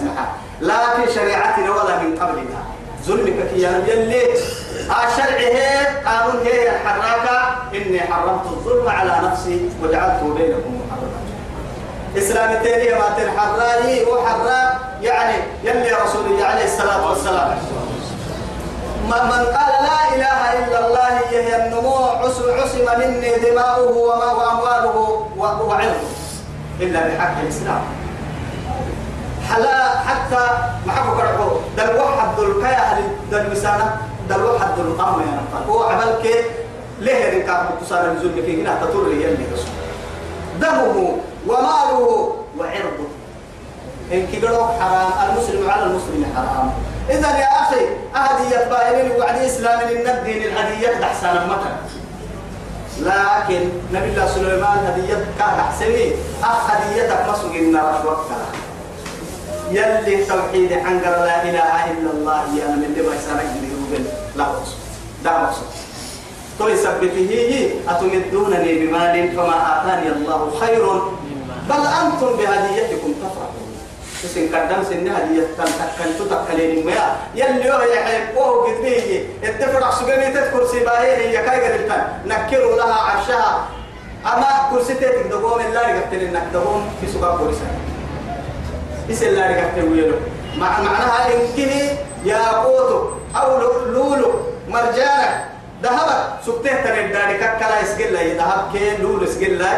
لا 0.62 0.96
في 0.96 1.14
شريعتنا 1.14 1.70
ولا 1.72 2.00
من 2.00 2.18
قبلنا 2.20 2.64
ظلمك 3.06 3.52
يا 3.56 3.84
يلي. 3.88 4.34
الشرع 4.86 5.38
هي 5.40 5.88
قانون 6.06 6.46
هي 6.46 6.70
الحراكة 6.70 7.56
إني 7.76 8.00
حرمت 8.00 8.46
الظلم 8.46 8.90
على 8.90 9.28
نفسي 9.28 9.70
وجعلته 9.84 10.34
بينكم 10.34 10.82
محرما 10.88 11.20
إسلام 12.18 12.64
تاني 12.64 12.92
ما 13.00 13.10
تنحراي 13.18 14.06
وحرا 14.06 14.80
يعني 15.02 15.38
يلي 15.64 15.92
رسول 15.92 16.44
عليه 16.44 16.64
الصلاة 16.64 17.10
والسلام. 17.10 17.58
من 19.06 19.42
قال 19.56 19.74
لا 19.88 20.00
إله 20.16 20.42
إلا 20.60 20.88
الله 20.88 21.14
يهي 21.32 21.68
النمو 21.68 21.96
عصم 22.58 22.86
مني 23.00 23.32
دماؤه 23.46 23.98
وما 23.98 24.30
وأمواله 24.32 24.98
وعرضه 25.38 26.10
إلا 26.82 27.00
بحق 27.08 27.36
الإسلام. 27.42 27.82
حلا 29.50 29.78
حتى 30.08 30.44
ما 30.86 30.92
حكوا 30.94 31.18
كرهو 31.18 31.50
دل 31.78 31.96
واحد 31.96 32.28
دل 32.38 32.52
كيا 32.62 32.98
دل 33.32 33.52
مسانة 33.52 33.98
دل 34.30 34.42
واحد 34.42 34.70
دل 34.78 34.98
قام 34.98 35.22
يا 35.22 35.38
نفر 35.38 35.72
هو 35.72 35.84
عمل 35.84 36.12
كي 36.24 36.36
ليه 37.00 37.38
ركاب 37.38 37.70
تصار 37.82 38.12
الزول 38.12 38.34
في 38.34 38.62
هنا 38.62 38.82
تطور 38.82 39.08
يلي 39.14 39.46
دمه 40.62 41.18
وماله 41.48 42.36
وعرضه. 42.58 43.08
إن 44.12 44.28
كبروا 44.28 44.68
حرام 44.80 45.12
المسلم 45.30 45.70
على 45.70 45.84
المسلم 45.84 46.26
حرام. 46.36 46.95
إذا 47.10 47.30
يا 47.38 47.50
أخي 47.62 47.82
أهدية 48.16 48.70
باهرين 48.70 49.12
وعد 49.12 49.38
إسلام 49.38 49.80
الدين 49.90 50.42
الهدية 50.44 51.04
أحسن 51.04 51.28
مكان 51.28 51.78
لكن 53.00 53.70
نبي 53.94 54.10
الله 54.10 54.28
سليمان 54.28 54.78
هدية 54.88 55.26
كان 55.40 55.60
أحسني. 55.60 56.12
أخ 56.44 56.72
هديتك 56.72 57.26
مسوق 57.30 57.56
النار 57.56 58.02
وقتها 58.06 58.46
يلي 59.72 60.26
توحيد 60.26 60.74
عن 60.74 61.00
لا 61.00 61.44
إله 61.44 61.92
إلا 61.92 62.12
الله 62.12 62.42
يا 62.58 62.68
من 62.68 62.84
اللي 62.84 63.02
ما 63.10 63.16
يسانك 63.16 63.50
بيقول 63.62 64.06
لا 64.36 64.44
مقصود 64.44 64.80
لا 65.24 65.44
مقصود. 65.44 65.68
تو 66.60 66.68
يثبته 66.68 67.72
أتمدونني 67.90 68.74
بمال 68.86 69.36
فما 69.36 69.58
آتاني 69.82 70.08
الله 70.08 70.52
خير؟ 70.60 71.02
بل 71.70 71.82
أنتم 72.02 72.38
بهديتكم 72.38 73.14
تفرحون. 73.22 73.65
سن 74.28 74.48
قدام 74.56 74.84
سن 74.84 75.08
هدية 75.08 75.48
تن 75.58 75.66
تكن 75.66 76.10
تتكلين 76.20 76.86
ما 76.86 77.16
يلي 77.36 77.72
هو 77.72 77.82
يحب 77.82 78.38
وهو 78.38 78.64
قد 78.66 78.82
بيه 78.82 79.26
الدفرع 79.44 79.92
سجني 79.92 80.34
تذكر 80.34 80.68
سباهي 80.68 81.16
هي 81.18 81.38
كاي 81.46 81.60
قدرتن 81.64 82.04
نكروا 82.26 82.76
لها 82.76 82.94
عشاها 82.94 83.68
أما 84.26 84.70
كرسيتك 84.72 85.28
دقوم 85.30 85.60
الله 85.60 85.82
رجعتني 85.82 86.30
إنك 86.30 86.44
دقوم 86.54 86.90
في 87.02 87.08
سوق 87.08 87.38
كرسي. 87.40 87.68
إيش 89.10 89.24
الله 89.24 89.48
رجعتني 89.48 89.84
ويلو. 89.90 90.16
مع 90.58 90.82
معناها 90.82 91.28
إنكني 91.34 91.82
يا 92.26 92.48
قوتو. 92.50 93.10
أو 93.36 93.60
لولو. 93.86 94.32
مرجانك. 94.70 95.46
ذهب 95.84 96.40
سبته 96.46 96.82
ترى 96.84 97.08
دارك 97.14 97.58
كلا 97.60 97.84
إسقلا 97.84 98.22
يذهب 98.22 98.70
كي 98.74 98.98
لولو 98.98 99.24
إسقلا 99.24 99.74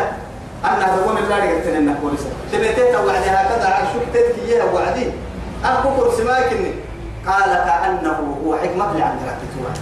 أنا 0.66 0.96
دقوم 0.96 1.18
الله 1.18 1.38
رجعتني 1.38 1.78
إنك 1.78 1.98
كرسي 2.02 2.30
تبتت 2.52 2.96
وعدي 2.96 3.30
هكذا 3.30 3.68
عشوك 3.68 4.04
تتكيه 4.14 4.64
وعدي. 4.74 5.12
أكبر 5.66 6.12
سماكني 6.18 6.74
قال 7.28 7.50
كأنه 7.66 8.38
هو 8.46 8.58
حكمة 8.58 8.98
لعند 8.98 9.20
ركتوها 9.24 9.74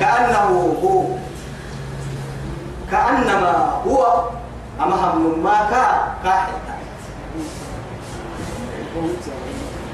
كأنه 0.00 0.76
هو. 0.84 1.04
كأنما 2.90 3.82
هو. 3.86 4.24
أمهم 4.80 5.44
ما 5.44 5.68
كا 5.70 5.84
كاحد 6.24 6.52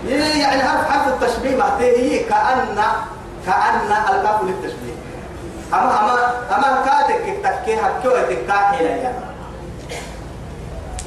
يعني 0.08 0.62
حرف 0.62 0.90
حرف 0.90 1.08
التشبيه 1.08 1.56
معناته 1.56 2.26
كأن 2.28 2.76
كأن 3.46 3.92
الكاف 4.14 4.42
للتشبيه. 4.42 4.94
أما 5.72 6.00
أما 6.00 6.14
أما 6.56 6.84
كاتك 6.84 7.36
تكيه 7.44 8.00
كوي 8.02 8.36
تكاحي 8.36 8.84
يعني. 8.84 9.29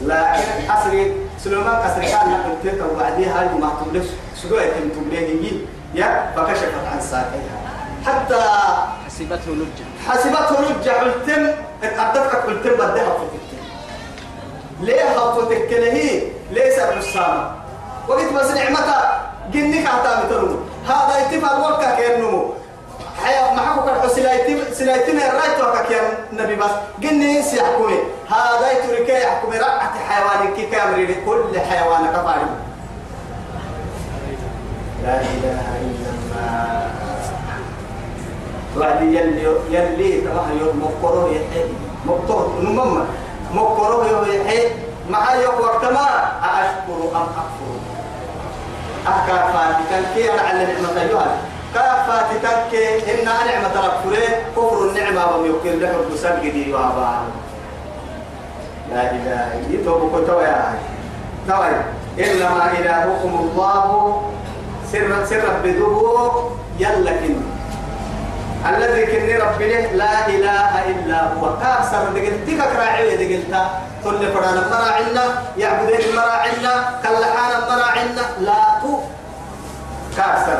لكن 0.07 0.71
أسري 0.71 1.15
سليمان 1.43 1.75
أسري 1.75 2.05
كان 2.11 2.29
نقل 2.31 2.55
تلك 2.63 2.81
وبعدها 2.91 3.39
هاي 3.39 3.59
ما 3.59 3.69
تبلش 3.85 4.07
سجوة 4.43 4.61
تبليه 4.95 5.51
يا 5.95 6.31
فكشفت 6.35 6.71
عن 6.93 7.01
ساقيها. 7.01 7.63
حتى 8.05 8.41
حسبته 9.07 9.51
لجة 9.51 9.85
حسبته 10.09 10.61
لجة 10.61 10.91
علتم 10.99 11.47
أدتك 11.83 12.35
علتم 12.35 12.69
بدها 12.73 13.03
فتك 13.13 13.43
ليه 14.81 15.03
هفتك 15.03 15.73
هي 15.73 16.21
ليس 16.51 16.79
الرسامة 16.79 17.51
وقت 18.07 18.33
بس 18.33 18.51
نعمتها 18.51 19.31
جنك 19.53 19.87
عطا 19.87 20.23
مثلهم 20.25 20.59
هذا 20.87 21.21
اتفاق 21.21 21.59
وقتك 21.59 21.97
كأنه 21.97 22.53
حياة 23.23 23.53
معك 23.53 23.85
كان 23.85 24.09
سلايتم 24.09 24.73
سلايتم 24.73 25.17
الرايت 25.17 25.59
وقتك 25.61 25.91
يا 25.91 26.01
نبي 26.33 26.55
بس. 26.55 26.71
هذا 28.33 28.71
يترك 28.71 29.09
يحكمي 29.09 29.57
رقعة 29.57 29.93
حيوان 30.09 30.53
كي 30.55 30.65
كامري 30.65 31.05
لكل 31.05 31.59
حيوان 31.59 32.03
كفاري 32.13 32.45
لا 35.03 35.21
إله 35.21 35.61
إلا 35.81 36.09
الله. 36.15 36.91
وعد 38.77 39.01
يلي 39.01 39.43
يلي 39.69 40.21
تراه 40.21 40.49
يوم 40.61 40.75
مقره 40.81 41.29
يحيي. 41.29 41.73
مقره 42.05 42.59
نمم 42.61 43.05
مقره 43.53 44.27
يحيي. 44.27 44.71
مع 45.09 45.35
يوم 45.35 45.55
وقت 45.61 45.85
ما 45.85 46.07
أشكر 46.43 46.99
أم 47.15 47.27
أكفر. 47.41 47.73
أحكى 49.07 49.53
فاتكن 49.53 50.03
كي 50.15 50.33
أنا 50.33 50.41
على 50.41 50.65
نعمة 50.65 51.01
أيها. 51.01 51.37
كفاتكن 51.75 52.69
كي 52.71 53.21
إن 53.21 53.25
نعمة 53.25 53.75
ربك 53.85 54.17
كفر 54.55 54.89
النعمة 54.89 55.35
وميكير 55.35 55.75
له 55.75 56.05
بسبب 56.13 56.41
دي 56.41 56.73
وابا 56.73 57.42
لا 58.93 59.03
إله 59.11 59.41
إلا 59.59 59.75
الله. 59.75 59.85
توبك 59.85 60.29
يا 60.45 60.77
توي 61.47 61.75
إنما 62.19 62.63
إلهكم 62.77 63.33
الله. 63.43 63.87
سر 64.91 65.09
سر 65.25 65.45
بدوه 65.63 66.51
يلا 66.79 67.11
كني. 67.21 67.41
الذي 68.69 69.03
كني 69.11 69.33
ربنا 69.37 69.79
لا 69.99 70.13
إله 70.29 70.71
إلا 70.91 71.19
هو. 71.33 71.43
كاسر 71.59 72.03
دقلتك 72.15 72.59
كراعي 72.73 73.17
دقلتا 73.17 73.63
كل 74.03 74.21
فرانا 74.33 74.61
مراعنا 74.71 75.25
يعبدين 75.57 76.15
مراعنا 76.15 76.73
كالحانا 77.03 77.57
مراعنا 77.69 78.23
لا 78.39 78.61
تو. 78.81 78.93
كاسر 80.17 80.59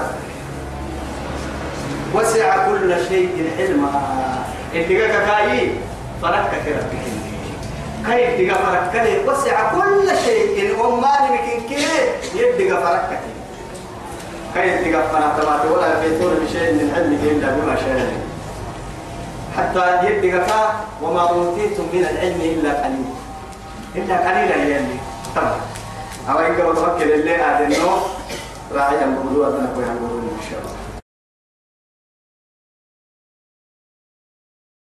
وسع 2.14 2.66
كل 2.66 2.90
شيء 3.10 3.34
علما 3.58 3.94
انتقاك 4.76 5.16
كاي 5.30 5.72
فرك 6.22 6.52
كربك 6.66 7.06
كيف 8.06 8.52
تقى 8.52 8.58
فرك 8.66 8.92
كلي 8.94 9.30
وسع 9.30 9.72
كل 9.72 10.18
شيء. 10.26 10.76
أمان 10.86 11.32
مكين 11.34 11.62
كي 11.70 11.86
يدقى 12.36 12.82
فرك 12.84 13.20
كلي 14.54 14.78
كيف 14.78 14.96
تقفنا 14.96 15.34
تبات 15.38 15.72
ولا 15.72 15.88
يفيتون 15.94 16.34
بشيء 16.46 16.74
من 16.74 16.94
علمه 16.96 17.24
إلا 17.32 17.48
بما 17.52 17.76
شاء 17.76 18.14
حتى 19.58 20.08
يدقى 20.08 20.72
وما 21.02 21.22
أوتيتم 21.30 21.84
من 21.94 22.08
العلم 22.12 22.42
إلا 22.42 22.84
قليل. 22.84 23.06
إلا 23.96 24.16
قليلا 24.18 24.56
يعني 24.56 24.96
طبعا 25.36 25.60
أو 26.30 26.40
إنك 26.40 26.60
متفكر 26.66 27.14
اللي 27.14 27.36
أدنو 27.36 27.88
راعي 28.74 29.04
الموضوع 29.04 29.48
أنا 29.48 29.70
كوي 29.76 29.84
إن 29.86 30.44
شاء 30.50 30.60
الله. 30.60 30.83